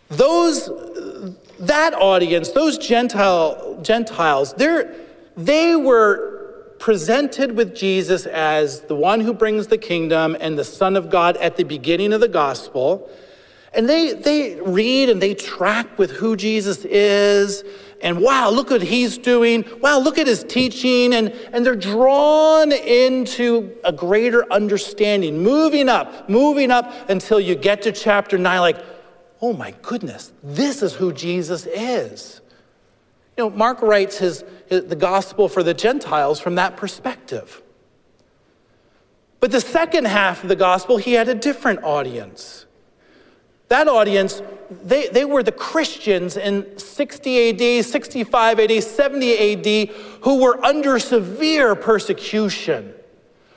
Those, 0.09 0.70
that 1.59 1.93
audience, 1.93 2.51
those 2.51 2.78
Gentile, 2.78 3.80
Gentiles, 3.82 4.53
they 4.53 5.76
were 5.76 6.34
presented 6.86 7.57
with 7.57 7.73
Jesus 7.73 8.27
as 8.27 8.81
the 8.81 8.93
one 8.93 9.19
who 9.19 9.33
brings 9.33 9.65
the 9.65 9.77
kingdom 9.77 10.38
and 10.39 10.55
the 10.55 10.63
Son 10.63 10.95
of 10.95 11.09
God 11.09 11.36
at 11.38 11.57
the 11.57 11.63
beginning 11.63 12.13
of 12.13 12.21
the 12.21 12.27
gospel. 12.27 13.09
And 13.73 13.89
they, 13.89 14.13
they 14.13 14.61
read 14.61 15.09
and 15.09 15.19
they 15.19 15.33
track 15.33 15.97
with 15.97 16.11
who 16.11 16.36
Jesus 16.36 16.86
is. 16.86 17.63
And 18.01 18.19
wow, 18.19 18.51
look 18.51 18.69
what 18.69 18.83
he's 18.83 19.17
doing. 19.17 19.65
Wow, 19.81 19.97
look 19.97 20.19
at 20.19 20.27
his 20.27 20.43
teaching. 20.43 21.15
And, 21.15 21.29
and 21.51 21.65
they're 21.65 21.75
drawn 21.75 22.71
into 22.71 23.75
a 23.83 23.91
greater 23.91 24.45
understanding, 24.53 25.41
moving 25.41 25.89
up, 25.89 26.29
moving 26.29 26.69
up 26.69 26.93
until 27.09 27.39
you 27.39 27.55
get 27.55 27.81
to 27.81 27.91
chapter 27.91 28.38
9, 28.38 28.59
like, 28.59 28.77
oh 29.41 29.53
my 29.53 29.73
goodness, 29.81 30.33
this 30.43 30.83
is 30.83 30.93
who 30.93 31.11
Jesus 31.11 31.65
is. 31.65 32.41
You 33.36 33.45
know, 33.45 33.49
Mark 33.49 33.81
writes 33.81 34.19
his, 34.19 34.43
Uh, 34.72 34.80
the 34.80 34.95
gospel 34.95 35.47
for 35.47 35.61
the 35.61 35.74
Gentiles 35.74 36.39
from 36.39 36.55
that 36.55 36.76
perspective. 36.76 37.61
But 39.39 39.51
the 39.51 39.61
second 39.61 40.07
half 40.07 40.41
of 40.41 40.49
the 40.49 40.55
gospel, 40.55 40.97
he 40.97 41.13
had 41.13 41.30
a 41.30 41.36
different 41.36 41.84
audience. 41.84 42.66
That 43.68 43.88
audience, 43.88 44.41
they, 44.70 45.07
they 45.09 45.24
were 45.26 45.43
the 45.43 45.51
Christians 45.51 46.36
in 46.36 46.80
60 46.80 47.80
AD, 47.80 47.86
65 47.86 48.59
AD, 48.59 48.84
70 48.84 49.53
AD 49.53 49.89
who 50.22 50.41
were 50.41 50.63
under 50.66 50.97
severe 50.97 51.76
persecution, 51.76 52.93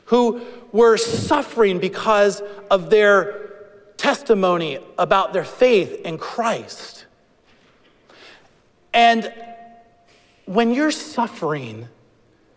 who 0.07 0.43
were 0.73 0.99
suffering 0.99 1.79
because 1.79 2.43
of 2.71 2.91
their 2.91 3.49
testimony 3.97 4.79
about 4.99 5.33
their 5.33 5.45
faith 5.45 6.03
in 6.05 6.19
Christ. 6.19 7.07
And 8.93 9.33
when 10.49 10.73
you're 10.73 10.91
suffering, 10.91 11.89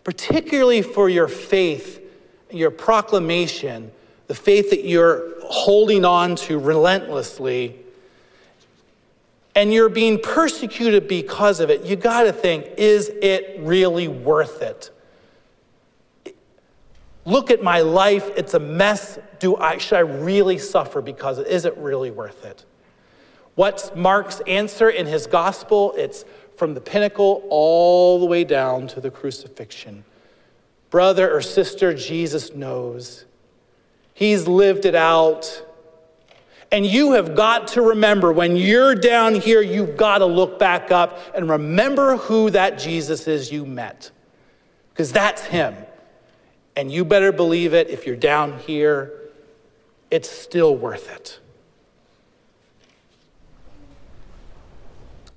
particularly 0.06 0.82
for 0.82 1.10
your 1.10 1.28
faith, 1.28 2.02
your 2.50 2.72
proclamation, 2.72 3.92
the 4.28 4.34
faith 4.34 4.70
that 4.70 4.86
you're 4.86 5.34
holding 5.44 6.06
on 6.06 6.38
to 6.38 6.58
relentlessly, 6.58 7.76
and 9.56 9.74
you're 9.74 9.90
being 9.90 10.18
persecuted 10.20 11.10
because 11.10 11.60
of 11.60 11.70
it, 11.70 11.84
you 11.84 11.98
got 11.98 12.24
to 12.24 12.32
think 12.32 12.66
is 12.78 13.12
it 13.22 13.58
really 13.60 14.08
worth 14.08 14.62
it? 14.62 14.90
Look 17.26 17.52
at 17.52 17.62
my 17.62 17.82
life, 17.82 18.32
it's 18.38 18.54
a 18.54 18.60
mess. 18.60 19.20
Do 19.40 19.58
I, 19.58 19.78
should 19.78 19.98
I 19.98 20.00
really 20.00 20.58
suffer 20.58 21.02
because 21.02 21.40
it? 21.40 21.48
Is 21.48 21.66
it 21.66 21.76
really 21.78 22.10
worth 22.10 22.46
it? 22.46 22.64
What's 23.56 23.94
Mark's 23.94 24.40
answer 24.48 24.90
in 24.90 25.06
his 25.06 25.28
gospel? 25.28 25.94
It's 25.98 26.24
from 26.62 26.76
the 26.76 26.80
pinnacle 26.80 27.44
all 27.50 28.20
the 28.20 28.26
way 28.28 28.44
down 28.44 28.86
to 28.86 29.02
the 29.02 29.10
crucifixion. 29.10 30.04
Brother 30.92 31.36
or 31.36 31.42
sister, 31.42 31.92
Jesus 31.92 32.54
knows. 32.54 33.26
He's 34.14 34.48
lived 34.48 34.86
it 34.86 34.94
out. 34.94 35.66
And 36.72 36.86
you 36.86 37.14
have 37.14 37.34
got 37.34 37.70
to 37.70 37.82
remember 37.82 38.32
when 38.32 38.58
you're 38.58 38.94
down 38.94 39.34
here, 39.34 39.64
you've 39.64 39.98
got 39.98 40.20
to 40.20 40.28
look 40.28 40.60
back 40.60 40.92
up 40.92 41.18
and 41.34 41.50
remember 41.50 42.18
who 42.18 42.52
that 42.52 42.78
Jesus 42.78 43.28
is 43.28 43.52
you 43.52 43.66
met. 43.66 44.12
Because 44.94 45.12
that's 45.12 45.44
him. 45.44 45.76
And 46.76 46.92
you 46.92 47.04
better 47.04 47.32
believe 47.32 47.74
it 47.74 47.90
if 47.90 48.06
you're 48.06 48.16
down 48.16 48.60
here, 48.60 49.32
it's 50.12 50.30
still 50.30 50.76
worth 50.76 51.12
it. 51.12 51.40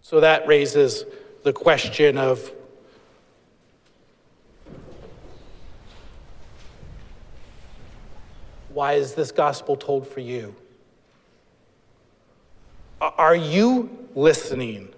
So 0.04 0.20
that 0.20 0.46
raises 0.46 1.06
the 1.44 1.52
question 1.54 2.18
of 2.18 2.52
why 8.68 8.92
is 8.92 9.14
this 9.14 9.32
gospel 9.32 9.76
told 9.76 10.06
for 10.06 10.20
you? 10.20 10.54
Are 13.00 13.34
you 13.34 14.06
listening? 14.14 14.92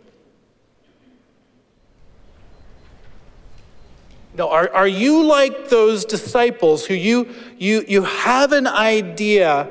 No, 4.37 4.51
are, 4.51 4.69
are 4.75 4.89
you 4.89 5.25
like 5.25 5.69
those 5.69 6.05
disciples 6.05 6.85
who 6.85 6.95
you, 6.95 7.33
you, 7.59 7.85
you 7.87 8.03
have 8.03 8.51
an 8.51 8.67
idea 8.67 9.69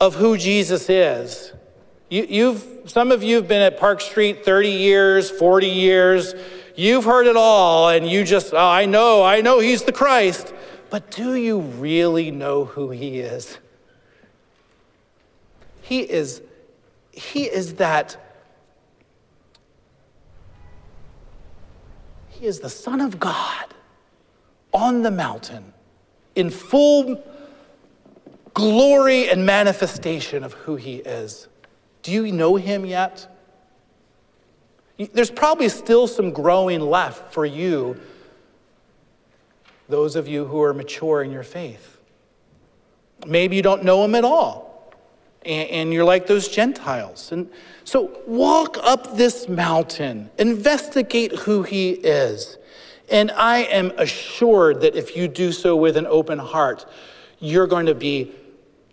of 0.00 0.16
who 0.16 0.36
Jesus 0.36 0.90
is? 0.90 1.52
You, 2.08 2.26
you've, 2.28 2.82
some 2.86 3.10
of 3.10 3.22
you 3.22 3.36
have 3.36 3.48
been 3.48 3.62
at 3.62 3.78
Park 3.78 4.00
Street 4.00 4.44
30 4.44 4.68
years, 4.70 5.30
40 5.30 5.66
years. 5.66 6.34
You've 6.76 7.04
heard 7.04 7.26
it 7.26 7.36
all, 7.36 7.88
and 7.88 8.08
you 8.08 8.22
just, 8.22 8.52
oh, 8.52 8.58
I 8.58 8.86
know, 8.86 9.24
I 9.24 9.40
know 9.40 9.58
he's 9.58 9.82
the 9.82 9.92
Christ. 9.92 10.54
But 10.88 11.10
do 11.10 11.34
you 11.34 11.60
really 11.60 12.30
know 12.30 12.64
who 12.64 12.90
he 12.90 13.18
is? 13.18 13.58
He 15.82 16.00
is, 16.00 16.42
he 17.12 17.44
is 17.44 17.74
that, 17.74 18.16
he 22.28 22.46
is 22.46 22.60
the 22.60 22.70
Son 22.70 23.00
of 23.00 23.18
God 23.18 23.66
on 24.72 25.02
the 25.02 25.10
mountain 25.10 25.72
in 26.34 26.50
full 26.50 27.24
glory 28.54 29.28
and 29.28 29.44
manifestation 29.44 30.44
of 30.44 30.52
who 30.52 30.76
he 30.76 30.96
is. 30.96 31.48
Do 32.06 32.12
you 32.12 32.30
know 32.30 32.54
him 32.54 32.86
yet? 32.86 33.26
There's 35.12 35.28
probably 35.28 35.68
still 35.68 36.06
some 36.06 36.30
growing 36.30 36.80
left 36.80 37.32
for 37.32 37.44
you, 37.44 38.00
those 39.88 40.14
of 40.14 40.28
you 40.28 40.44
who 40.44 40.62
are 40.62 40.72
mature 40.72 41.24
in 41.24 41.32
your 41.32 41.42
faith. 41.42 41.98
Maybe 43.26 43.56
you 43.56 43.62
don't 43.62 43.82
know 43.82 44.04
him 44.04 44.14
at 44.14 44.22
all, 44.22 44.94
and 45.44 45.92
you're 45.92 46.04
like 46.04 46.28
those 46.28 46.46
Gentiles. 46.46 47.32
And 47.32 47.50
so 47.82 48.22
walk 48.24 48.78
up 48.84 49.16
this 49.16 49.48
mountain, 49.48 50.30
investigate 50.38 51.32
who 51.32 51.64
he 51.64 51.90
is. 51.90 52.56
And 53.10 53.32
I 53.32 53.64
am 53.64 53.90
assured 53.98 54.80
that 54.82 54.94
if 54.94 55.16
you 55.16 55.26
do 55.26 55.50
so 55.50 55.74
with 55.74 55.96
an 55.96 56.06
open 56.06 56.38
heart, 56.38 56.86
you're 57.40 57.66
going 57.66 57.86
to 57.86 57.96
be 57.96 58.32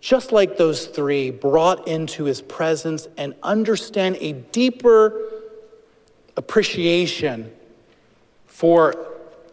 just 0.04 0.32
like 0.32 0.58
those 0.58 0.84
three, 0.84 1.30
brought 1.30 1.88
into 1.88 2.24
his 2.24 2.42
presence 2.42 3.08
and 3.16 3.34
understand 3.42 4.18
a 4.20 4.32
deeper 4.32 5.18
appreciation 6.36 7.50
for 8.46 8.94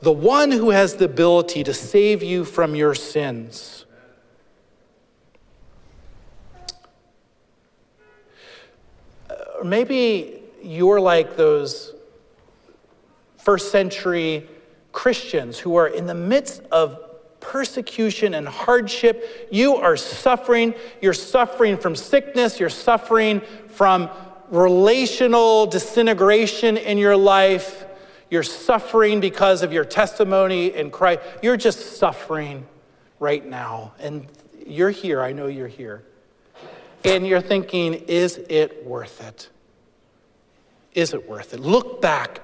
the 0.02 0.12
one 0.12 0.52
who 0.52 0.72
has 0.72 0.96
the 0.96 1.06
ability 1.06 1.64
to 1.64 1.74
save 1.74 2.22
you 2.22 2.44
from 2.44 2.76
your 2.76 2.94
sins. 2.94 3.86
Or 9.58 9.64
maybe 9.64 10.42
you're 10.62 11.00
like 11.00 11.38
those 11.38 11.94
first 13.38 13.72
century 13.72 14.50
Christians 14.92 15.60
who 15.60 15.78
are 15.78 15.88
in 15.88 16.08
the 16.08 16.14
midst 16.14 16.62
of 16.74 17.11
persecution 17.42 18.34
and 18.34 18.48
hardship. 18.48 19.50
You 19.52 19.76
are 19.76 19.98
suffering. 19.98 20.74
You're 21.02 21.14
suffering 21.14 21.78
from 21.78 21.96
sickness. 21.96 22.60
You're 22.60 22.70
suffering 22.70 23.42
from 23.68 24.10
relational 24.50 25.66
disintegration 25.66 26.78
in 26.78 26.98
your 26.98 27.18
life. 27.18 27.86
You're 28.30 28.44
suffering 28.44 29.20
because 29.20 29.62
of 29.62 29.74
your 29.74 29.84
testimony 29.84 30.74
in 30.74 30.92
Christ. 30.92 31.22
You're 31.42 31.58
just 31.58 31.98
suffering 31.98 32.66
right 33.20 33.46
now. 33.46 33.94
And 34.00 34.28
you're 34.66 34.92
here. 34.92 35.22
I 35.22 35.34
know 35.34 35.48
you're 35.48 35.68
here. 35.68 36.04
And 37.04 37.28
you're 37.28 37.42
thinking, 37.42 37.96
is 37.96 38.40
it 38.48 38.86
worth 38.86 39.22
it? 39.22 39.50
Is 40.94 41.14
it 41.14 41.28
worth 41.28 41.54
it? 41.54 41.60
Look 41.60 42.02
back. 42.02 42.42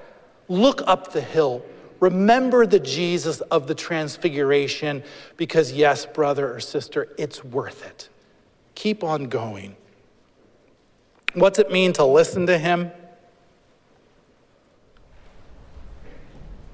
Look 0.49 0.81
up 0.87 1.13
the 1.13 1.21
hill 1.21 1.63
Remember 1.99 2.65
the 2.65 2.79
Jesus 2.79 3.41
of 3.41 3.67
the 3.67 3.75
transfiguration 3.75 5.03
because, 5.35 5.71
yes, 5.71 6.05
brother 6.05 6.53
or 6.53 6.59
sister, 6.59 7.09
it's 7.17 7.43
worth 7.43 7.85
it. 7.85 8.09
Keep 8.75 9.03
on 9.03 9.25
going. 9.25 9.75
What's 11.33 11.59
it 11.59 11.71
mean 11.71 11.93
to 11.93 12.05
listen 12.05 12.45
to 12.47 12.57
him? 12.57 12.91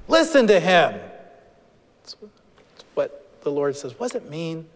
Listen 0.07 0.47
to 0.47 0.59
him. 0.59 0.99
That's 2.01 2.15
what 2.93 3.41
the 3.41 3.51
Lord 3.51 3.75
says. 3.75 3.97
What 3.97 4.11
does 4.11 4.21
it 4.21 4.29
mean? 4.29 4.67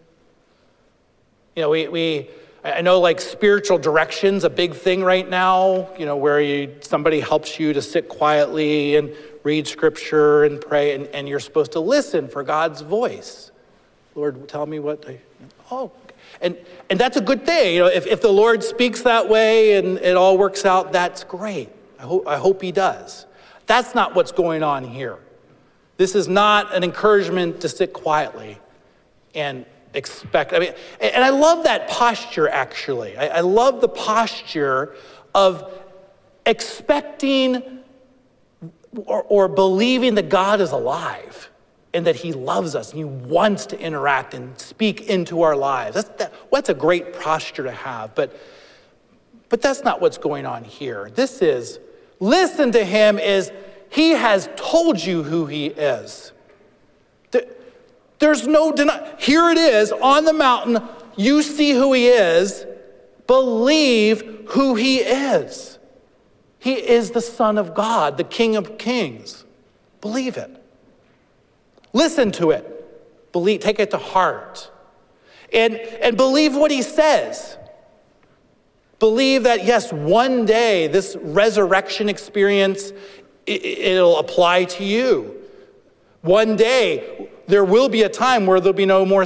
You 1.54 1.62
know, 1.62 1.70
we, 1.70 1.88
we 1.88 2.30
I 2.64 2.80
know 2.80 2.98
like 3.00 3.20
spiritual 3.20 3.78
direction's 3.78 4.44
a 4.44 4.50
big 4.50 4.74
thing 4.74 5.04
right 5.04 5.28
now, 5.28 5.88
you 5.96 6.06
know, 6.06 6.16
where 6.16 6.40
you, 6.40 6.74
somebody 6.80 7.20
helps 7.20 7.60
you 7.60 7.72
to 7.72 7.80
sit 7.80 8.08
quietly 8.08 8.96
and 8.96 9.14
read 9.44 9.68
scripture 9.68 10.44
and 10.44 10.60
pray, 10.60 10.94
and, 10.94 11.06
and 11.08 11.28
you're 11.28 11.40
supposed 11.40 11.72
to 11.72 11.80
listen 11.80 12.26
for 12.26 12.42
God's 12.42 12.80
voice. 12.80 13.52
Lord, 14.14 14.48
tell 14.48 14.66
me 14.66 14.80
what 14.80 15.04
I, 15.08 15.20
oh, 15.70 15.92
and, 16.40 16.56
and 16.90 16.98
that's 16.98 17.16
a 17.16 17.20
good 17.20 17.46
thing. 17.46 17.76
You 17.76 17.80
know, 17.82 17.86
if, 17.86 18.06
if 18.06 18.20
the 18.20 18.32
Lord 18.32 18.64
speaks 18.64 19.02
that 19.02 19.28
way 19.28 19.76
and 19.76 19.98
it 19.98 20.16
all 20.16 20.36
works 20.36 20.64
out, 20.64 20.92
that's 20.92 21.24
great. 21.24 21.70
I 21.98 22.02
hope, 22.02 22.26
I 22.26 22.36
hope 22.36 22.60
he 22.60 22.72
does. 22.72 23.26
That's 23.66 23.94
not 23.94 24.14
what's 24.14 24.32
going 24.32 24.62
on 24.62 24.84
here. 24.84 25.18
This 25.96 26.14
is 26.14 26.28
not 26.28 26.74
an 26.74 26.84
encouragement 26.84 27.60
to 27.60 27.68
sit 27.68 27.92
quietly 27.92 28.58
and 29.34 29.66
expect. 29.94 30.52
I 30.52 30.58
mean, 30.58 30.74
and 31.00 31.24
I 31.24 31.30
love 31.30 31.64
that 31.64 31.88
posture 31.88 32.48
actually. 32.48 33.16
I, 33.16 33.38
I 33.38 33.40
love 33.40 33.80
the 33.80 33.88
posture 33.88 34.94
of 35.34 35.72
expecting 36.46 37.80
or, 38.94 39.22
or 39.24 39.48
believing 39.48 40.14
that 40.16 40.28
God 40.28 40.60
is 40.60 40.72
alive 40.72 41.50
and 41.94 42.06
that 42.06 42.16
He 42.16 42.32
loves 42.32 42.74
us 42.74 42.92
and 42.92 42.98
He 42.98 43.04
wants 43.04 43.66
to 43.66 43.78
interact 43.78 44.34
and 44.34 44.58
speak 44.58 45.02
into 45.02 45.42
our 45.42 45.56
lives. 45.56 45.94
That's, 45.94 46.08
that, 46.18 46.34
that's 46.50 46.68
a 46.68 46.74
great 46.74 47.18
posture 47.18 47.64
to 47.64 47.70
have, 47.70 48.14
but, 48.14 48.38
but 49.48 49.62
that's 49.62 49.84
not 49.84 50.00
what's 50.00 50.18
going 50.18 50.46
on 50.46 50.64
here. 50.64 51.10
This 51.14 51.42
is 51.42 51.78
listen 52.20 52.72
to 52.72 52.84
Him 52.84 53.18
is 53.18 53.52
He 53.90 54.10
has 54.10 54.48
told 54.56 55.02
you 55.02 55.22
who 55.22 55.46
He 55.46 55.66
is. 55.66 56.32
There's 58.18 58.46
no 58.46 58.72
deny. 58.72 59.14
Here 59.18 59.50
it 59.50 59.58
is 59.58 59.92
on 59.92 60.24
the 60.24 60.32
mountain. 60.32 60.82
You 61.16 61.42
see 61.42 61.72
who 61.72 61.92
He 61.92 62.08
is. 62.08 62.66
Believe 63.26 64.46
who 64.50 64.74
He 64.74 64.98
is. 64.98 65.78
He 66.58 66.74
is 66.74 67.12
the 67.12 67.20
Son 67.20 67.58
of 67.58 67.74
God, 67.74 68.16
the 68.16 68.24
King 68.24 68.56
of 68.56 68.78
Kings. 68.78 69.44
Believe 70.00 70.36
it. 70.36 70.62
Listen 71.92 72.30
to 72.32 72.50
it. 72.50 73.32
Believe, 73.32 73.60
take 73.60 73.78
it 73.78 73.90
to 73.90 73.98
heart. 73.98 74.70
And, 75.52 75.74
and 75.74 76.16
believe 76.16 76.54
what 76.56 76.70
he 76.70 76.82
says. 76.82 77.56
Believe 78.98 79.44
that, 79.44 79.64
yes, 79.64 79.92
one 79.92 80.44
day 80.44 80.88
this 80.88 81.16
resurrection 81.20 82.08
experience, 82.08 82.92
it, 83.46 83.64
it'll 83.64 84.18
apply 84.18 84.64
to 84.64 84.84
you. 84.84 85.36
One 86.22 86.56
day, 86.56 87.30
there 87.48 87.64
will 87.64 87.88
be 87.88 88.02
a 88.02 88.08
time 88.08 88.46
where 88.46 88.60
there'll 88.60 88.74
be 88.74 88.86
no 88.86 89.04
more 89.04 89.24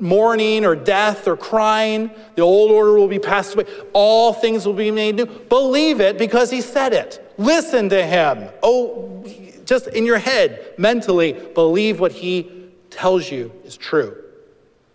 mourning 0.00 0.64
or 0.64 0.74
death 0.74 1.28
or 1.28 1.36
crying. 1.36 2.10
The 2.34 2.42
old 2.42 2.70
order 2.70 2.94
will 2.94 3.08
be 3.08 3.18
passed 3.18 3.54
away. 3.54 3.66
All 3.92 4.32
things 4.32 4.66
will 4.66 4.74
be 4.74 4.90
made 4.90 5.16
new. 5.16 5.26
Believe 5.26 6.00
it 6.00 6.18
because 6.18 6.50
he 6.50 6.60
said 6.60 6.92
it. 6.92 7.34
Listen 7.36 7.88
to 7.90 8.04
him. 8.04 8.48
Oh, 8.62 9.24
just 9.64 9.86
in 9.88 10.04
your 10.04 10.18
head, 10.18 10.74
mentally, 10.78 11.32
believe 11.32 12.00
what 12.00 12.12
he 12.12 12.70
tells 12.90 13.30
you 13.30 13.52
is 13.64 13.76
true. 13.76 14.16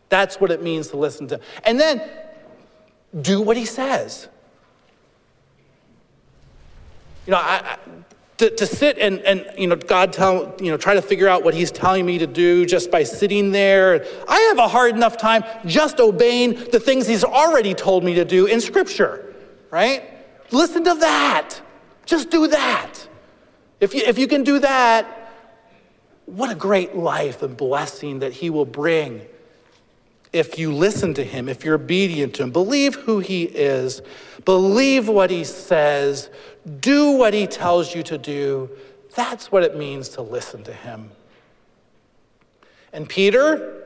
That's 0.09 0.41
what 0.41 0.51
it 0.51 0.61
means 0.61 0.87
to 0.89 0.97
listen 0.97 1.27
to. 1.27 1.35
him. 1.35 1.41
And 1.63 1.79
then 1.79 2.01
do 3.21 3.41
what 3.41 3.55
he 3.55 3.65
says. 3.65 4.27
You 7.25 7.31
know, 7.31 7.37
I, 7.37 7.77
I, 7.77 7.77
to, 8.37 8.49
to 8.49 8.65
sit 8.65 8.97
and, 8.97 9.19
and, 9.19 9.45
you 9.57 9.67
know, 9.67 9.75
God 9.75 10.11
tell, 10.11 10.55
you 10.59 10.71
know, 10.71 10.77
try 10.77 10.95
to 10.95 11.01
figure 11.01 11.27
out 11.27 11.43
what 11.43 11.53
he's 11.53 11.71
telling 11.71 12.05
me 12.05 12.17
to 12.17 12.27
do 12.27 12.65
just 12.65 12.89
by 12.89 13.03
sitting 13.03 13.51
there. 13.51 14.05
I 14.27 14.39
have 14.49 14.57
a 14.57 14.67
hard 14.67 14.95
enough 14.95 15.17
time 15.17 15.43
just 15.65 15.99
obeying 15.99 16.55
the 16.71 16.79
things 16.79 17.07
he's 17.07 17.23
already 17.23 17.73
told 17.73 18.03
me 18.03 18.15
to 18.15 18.25
do 18.25 18.45
in 18.47 18.59
scripture, 18.59 19.33
right? 19.69 20.03
Listen 20.51 20.83
to 20.83 20.95
that. 20.95 21.61
Just 22.05 22.29
do 22.29 22.47
that. 22.47 23.07
If 23.79 23.93
you, 23.93 24.01
if 24.05 24.17
you 24.17 24.27
can 24.27 24.43
do 24.43 24.59
that, 24.59 25.23
what 26.25 26.49
a 26.49 26.55
great 26.55 26.95
life 26.95 27.41
and 27.43 27.55
blessing 27.55 28.19
that 28.19 28.33
He 28.33 28.49
will 28.49 28.65
bring 28.65 29.21
if 30.33 30.57
you 30.57 30.73
listen 30.73 31.13
to 31.13 31.23
Him, 31.23 31.47
if 31.47 31.63
you're 31.63 31.75
obedient 31.75 32.33
to 32.35 32.43
Him. 32.43 32.51
Believe 32.51 32.95
who 32.95 33.19
He 33.19 33.43
is, 33.43 34.01
believe 34.43 35.07
what 35.07 35.29
He 35.29 35.43
says, 35.43 36.29
do 36.79 37.11
what 37.11 37.33
He 37.33 37.47
tells 37.47 37.95
you 37.95 38.03
to 38.03 38.17
do. 38.17 38.69
That's 39.15 39.51
what 39.51 39.63
it 39.63 39.77
means 39.77 40.09
to 40.09 40.21
listen 40.21 40.63
to 40.63 40.73
Him. 40.73 41.11
And 42.91 43.07
Peter, 43.07 43.83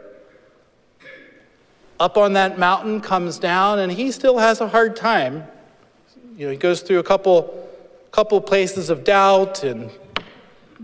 up 1.99 2.17
on 2.17 2.33
that 2.33 2.57
mountain, 2.57 3.01
comes 3.01 3.39
down, 3.39 3.79
and 3.79 3.91
he 3.91 4.11
still 4.11 4.37
has 4.37 4.61
a 4.61 4.67
hard 4.67 4.95
time. 4.95 5.45
You 6.37 6.45
know, 6.47 6.51
he 6.51 6.57
goes 6.57 6.81
through 6.81 6.99
a 6.99 7.03
couple 7.03 7.63
couple 8.11 8.41
places 8.41 8.89
of 8.89 9.03
doubt 9.03 9.63
and 9.63 9.91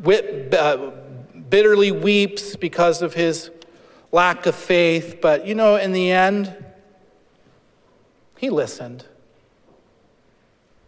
whip, 0.02 0.54
uh, 0.54 0.92
bitterly 1.50 1.92
weeps 1.92 2.56
because 2.56 3.02
of 3.02 3.14
his 3.14 3.50
lack 4.14 4.46
of 4.46 4.56
faith. 4.56 5.18
But 5.22 5.46
you 5.46 5.56
know, 5.56 5.76
in 5.76 5.92
the 5.92 6.12
end, 6.12 6.56
he 8.38 8.50
listened. 8.50 9.06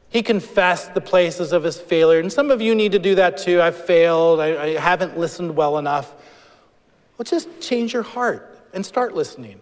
He 0.09 0.23
confessed 0.23 0.93
the 0.93 1.01
places 1.01 1.51
of 1.51 1.63
his 1.63 1.77
failure. 1.77 2.21
And 2.21 2.31
some 2.31 2.49
of 2.49 2.61
you 2.61 2.73
need 2.73 2.93
to 2.93 2.99
do 2.99 3.15
that 3.15 3.37
too. 3.37 3.61
I've 3.61 3.75
failed. 3.75 4.39
I, 4.39 4.63
I 4.63 4.79
haven't 4.79 5.17
listened 5.17 5.57
well 5.57 5.77
enough. 5.77 6.13
Well, 7.17 7.25
just 7.25 7.49
change 7.59 7.91
your 7.91 8.03
heart 8.03 8.57
and 8.73 8.85
start 8.85 9.13
listening. 9.13 9.59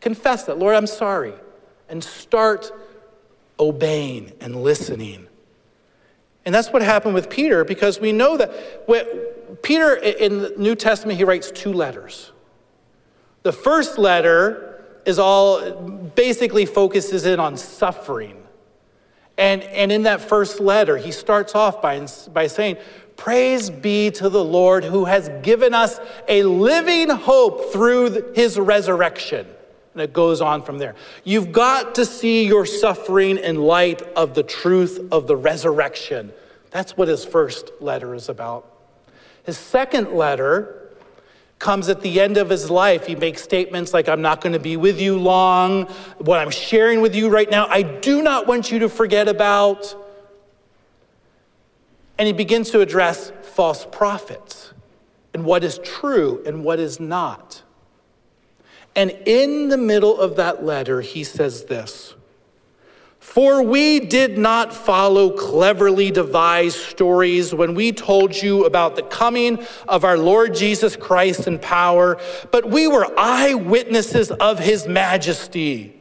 Confess 0.00 0.44
that, 0.44 0.58
Lord, 0.58 0.76
I'm 0.76 0.86
sorry. 0.86 1.34
And 1.88 2.04
start 2.04 2.70
obeying 3.58 4.32
and 4.40 4.62
listening. 4.62 5.26
And 6.44 6.54
that's 6.54 6.72
what 6.72 6.82
happened 6.82 7.14
with 7.14 7.28
Peter 7.28 7.64
because 7.64 7.98
we 7.98 8.12
know 8.12 8.36
that 8.36 8.86
Peter 9.62 9.94
in 9.94 10.42
the 10.42 10.54
New 10.56 10.76
Testament, 10.76 11.18
he 11.18 11.24
writes 11.24 11.50
two 11.50 11.72
letters. 11.72 12.30
The 13.46 13.52
first 13.52 13.96
letter 13.96 14.84
is 15.04 15.20
all 15.20 15.70
basically 16.16 16.66
focuses 16.66 17.26
in 17.26 17.38
on 17.38 17.56
suffering. 17.56 18.42
And, 19.38 19.62
and 19.62 19.92
in 19.92 20.02
that 20.02 20.20
first 20.20 20.58
letter, 20.58 20.96
he 20.96 21.12
starts 21.12 21.54
off 21.54 21.80
by, 21.80 22.04
by 22.32 22.48
saying, 22.48 22.78
Praise 23.14 23.70
be 23.70 24.10
to 24.10 24.28
the 24.28 24.42
Lord 24.42 24.82
who 24.82 25.04
has 25.04 25.30
given 25.44 25.74
us 25.74 26.00
a 26.26 26.42
living 26.42 27.08
hope 27.08 27.72
through 27.72 28.32
his 28.34 28.58
resurrection. 28.58 29.46
And 29.92 30.02
it 30.02 30.12
goes 30.12 30.40
on 30.40 30.62
from 30.62 30.78
there. 30.78 30.96
You've 31.22 31.52
got 31.52 31.94
to 31.94 32.04
see 32.04 32.48
your 32.48 32.66
suffering 32.66 33.36
in 33.36 33.62
light 33.62 34.02
of 34.16 34.34
the 34.34 34.42
truth 34.42 35.06
of 35.12 35.28
the 35.28 35.36
resurrection. 35.36 36.32
That's 36.72 36.96
what 36.96 37.06
his 37.06 37.24
first 37.24 37.70
letter 37.78 38.12
is 38.12 38.28
about. 38.28 38.68
His 39.44 39.56
second 39.56 40.14
letter 40.14 40.75
comes 41.58 41.88
at 41.88 42.02
the 42.02 42.20
end 42.20 42.36
of 42.36 42.50
his 42.50 42.70
life. 42.70 43.06
He 43.06 43.14
makes 43.14 43.42
statements 43.42 43.94
like, 43.94 44.08
I'm 44.08 44.22
not 44.22 44.40
going 44.40 44.52
to 44.52 44.58
be 44.58 44.76
with 44.76 45.00
you 45.00 45.18
long. 45.18 45.86
What 46.18 46.38
I'm 46.38 46.50
sharing 46.50 47.00
with 47.00 47.14
you 47.14 47.28
right 47.28 47.50
now, 47.50 47.66
I 47.66 47.82
do 47.82 48.22
not 48.22 48.46
want 48.46 48.70
you 48.70 48.80
to 48.80 48.88
forget 48.88 49.28
about. 49.28 49.94
And 52.18 52.26
he 52.26 52.32
begins 52.32 52.70
to 52.70 52.80
address 52.80 53.32
false 53.42 53.86
prophets 53.86 54.72
and 55.32 55.44
what 55.44 55.64
is 55.64 55.78
true 55.82 56.42
and 56.46 56.64
what 56.64 56.78
is 56.78 56.98
not. 57.00 57.62
And 58.94 59.10
in 59.26 59.68
the 59.68 59.76
middle 59.76 60.18
of 60.18 60.36
that 60.36 60.64
letter, 60.64 61.02
he 61.02 61.24
says 61.24 61.64
this 61.66 62.15
For 63.26 63.62
we 63.62 64.00
did 64.00 64.38
not 64.38 64.72
follow 64.72 65.30
cleverly 65.30 66.10
devised 66.10 66.78
stories 66.78 67.52
when 67.52 67.74
we 67.74 67.92
told 67.92 68.34
you 68.34 68.64
about 68.64 68.96
the 68.96 69.02
coming 69.02 69.62
of 69.86 70.04
our 70.04 70.16
Lord 70.16 70.54
Jesus 70.54 70.96
Christ 70.96 71.46
in 71.46 71.58
power, 71.58 72.18
but 72.50 72.70
we 72.70 72.88
were 72.88 73.12
eyewitnesses 73.18 74.30
of 74.30 74.58
his 74.60 74.86
majesty. 74.86 76.00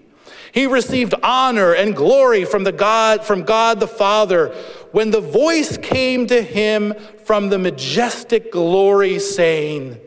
He 0.54 0.66
received 0.66 1.14
honor 1.22 1.74
and 1.74 1.94
glory 1.94 2.46
from 2.46 2.64
the 2.64 2.72
God 2.72 3.26
from 3.26 3.44
God 3.44 3.82
the 3.82 3.88
Father 3.88 4.56
when 4.94 5.12
the 5.12 5.20
voice 5.20 5.76
came 5.76 6.28
to 6.28 6.42
him 6.42 6.94
from 7.26 7.50
the 7.50 7.60
majestic 7.60 8.50
glory 8.50 9.20
saying, 9.20 10.00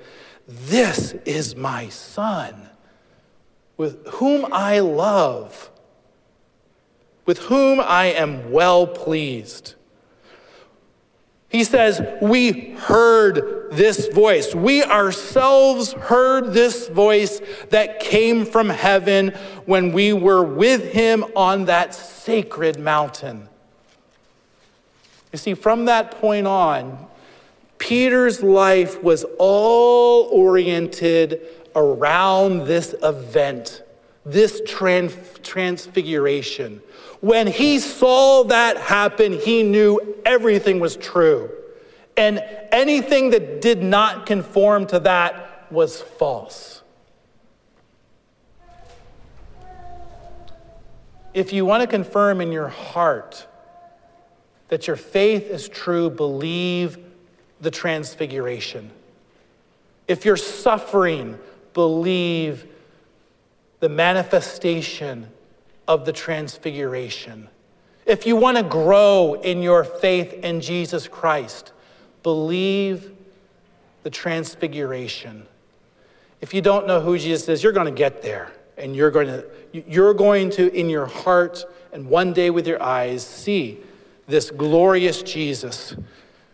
"This 0.46 1.14
is 1.26 1.54
my 1.54 1.90
son." 1.90 2.68
with 3.78 4.04
whom 4.14 4.44
I 4.52 4.80
love, 4.80 5.70
with 7.28 7.40
whom 7.40 7.78
I 7.78 8.06
am 8.06 8.50
well 8.50 8.86
pleased. 8.86 9.74
He 11.50 11.62
says, 11.62 12.00
We 12.22 12.70
heard 12.70 13.70
this 13.70 14.08
voice. 14.08 14.54
We 14.54 14.82
ourselves 14.82 15.92
heard 15.92 16.54
this 16.54 16.88
voice 16.88 17.42
that 17.68 18.00
came 18.00 18.46
from 18.46 18.70
heaven 18.70 19.34
when 19.66 19.92
we 19.92 20.14
were 20.14 20.42
with 20.42 20.94
him 20.94 21.22
on 21.36 21.66
that 21.66 21.94
sacred 21.94 22.80
mountain. 22.80 23.46
You 25.30 25.38
see, 25.38 25.52
from 25.52 25.84
that 25.84 26.12
point 26.22 26.46
on, 26.46 27.08
Peter's 27.76 28.42
life 28.42 29.02
was 29.02 29.26
all 29.38 30.30
oriented 30.32 31.42
around 31.76 32.66
this 32.66 32.94
event, 33.02 33.82
this 34.24 34.62
trans- 34.66 35.38
transfiguration. 35.42 36.80
When 37.20 37.46
he 37.46 37.80
saw 37.80 38.44
that 38.44 38.76
happen, 38.76 39.32
he 39.32 39.62
knew 39.62 40.16
everything 40.24 40.78
was 40.78 40.96
true. 40.96 41.50
And 42.16 42.42
anything 42.72 43.30
that 43.30 43.60
did 43.60 43.82
not 43.82 44.26
conform 44.26 44.86
to 44.88 45.00
that 45.00 45.70
was 45.70 46.00
false. 46.00 46.82
If 51.34 51.52
you 51.52 51.64
want 51.64 51.82
to 51.82 51.86
confirm 51.86 52.40
in 52.40 52.50
your 52.50 52.68
heart 52.68 53.46
that 54.68 54.86
your 54.86 54.96
faith 54.96 55.44
is 55.50 55.68
true, 55.68 56.10
believe 56.10 56.98
the 57.60 57.70
transfiguration. 57.70 58.90
If 60.06 60.24
you're 60.24 60.36
suffering, 60.36 61.38
believe 61.74 62.66
the 63.80 63.88
manifestation 63.88 65.28
of 65.88 66.04
the 66.04 66.12
transfiguration. 66.12 67.48
If 68.06 68.26
you 68.26 68.36
want 68.36 68.58
to 68.58 68.62
grow 68.62 69.34
in 69.42 69.62
your 69.62 69.82
faith 69.82 70.32
in 70.32 70.60
Jesus 70.60 71.08
Christ, 71.08 71.72
believe 72.22 73.12
the 74.02 74.10
transfiguration. 74.10 75.46
If 76.40 76.54
you 76.54 76.60
don't 76.60 76.86
know 76.86 77.00
who 77.00 77.18
Jesus 77.18 77.48
is, 77.48 77.62
you're 77.62 77.72
going 77.72 77.86
to 77.86 77.98
get 77.98 78.22
there. 78.22 78.52
And 78.76 78.94
you're 78.94 79.10
going 79.10 79.26
to, 79.26 79.44
you're 79.72 80.14
going 80.14 80.50
to, 80.50 80.72
in 80.72 80.88
your 80.88 81.06
heart 81.06 81.64
and 81.92 82.08
one 82.08 82.32
day 82.32 82.50
with 82.50 82.66
your 82.66 82.80
eyes, 82.80 83.26
see 83.26 83.78
this 84.28 84.50
glorious 84.50 85.22
Jesus 85.22 85.96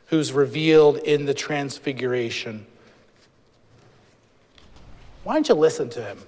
who's 0.07 0.33
revealed 0.33 0.99
in 0.99 1.27
the 1.27 1.35
transfiguration. 1.35 2.67
Why 5.25 5.35
don't 5.35 5.49
you 5.49 5.55
listen 5.55 5.89
to 5.91 6.03
him? 6.03 6.19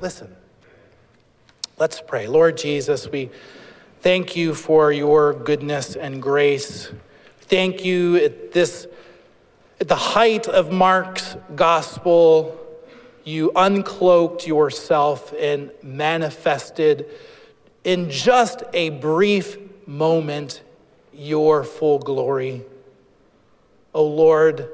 Listen. 0.00 0.34
Let's 1.76 2.00
pray. 2.00 2.28
Lord 2.28 2.56
Jesus, 2.56 3.08
we 3.08 3.30
thank 4.00 4.36
you 4.36 4.54
for 4.54 4.92
your 4.92 5.32
goodness 5.32 5.96
and 5.96 6.22
grace. 6.22 6.92
Thank 7.40 7.84
you 7.84 8.16
at 8.16 8.52
this 8.52 8.86
at 9.80 9.88
the 9.88 9.96
height 9.96 10.46
of 10.46 10.70
Mark's 10.70 11.36
gospel, 11.56 12.56
you 13.24 13.50
uncloaked 13.56 14.46
yourself 14.46 15.34
and 15.38 15.72
manifested 15.82 17.06
in 17.82 18.08
just 18.08 18.62
a 18.72 18.90
brief 18.90 19.58
moment 19.86 20.62
your 21.12 21.64
full 21.64 21.98
glory. 21.98 22.62
O 23.92 24.00
oh 24.00 24.06
Lord, 24.06 24.68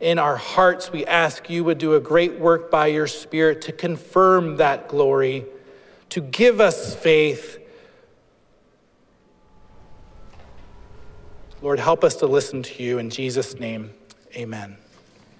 in 0.00 0.20
our 0.20 0.36
hearts, 0.36 0.92
we 0.92 1.04
ask 1.04 1.50
you 1.50 1.64
would 1.64 1.78
do 1.78 1.94
a 1.94 2.00
great 2.00 2.38
work 2.38 2.70
by 2.70 2.86
your 2.86 3.08
Spirit 3.08 3.62
to 3.62 3.72
confirm 3.72 4.56
that 4.58 4.88
glory, 4.88 5.46
to 6.10 6.20
give 6.20 6.60
us 6.60 6.94
faith. 6.94 7.58
Lord, 11.60 11.80
help 11.80 12.04
us 12.04 12.16
to 12.16 12.26
listen 12.26 12.62
to 12.62 12.82
you. 12.82 12.98
In 12.98 13.10
Jesus' 13.10 13.58
name, 13.58 13.92
amen. 14.36 14.76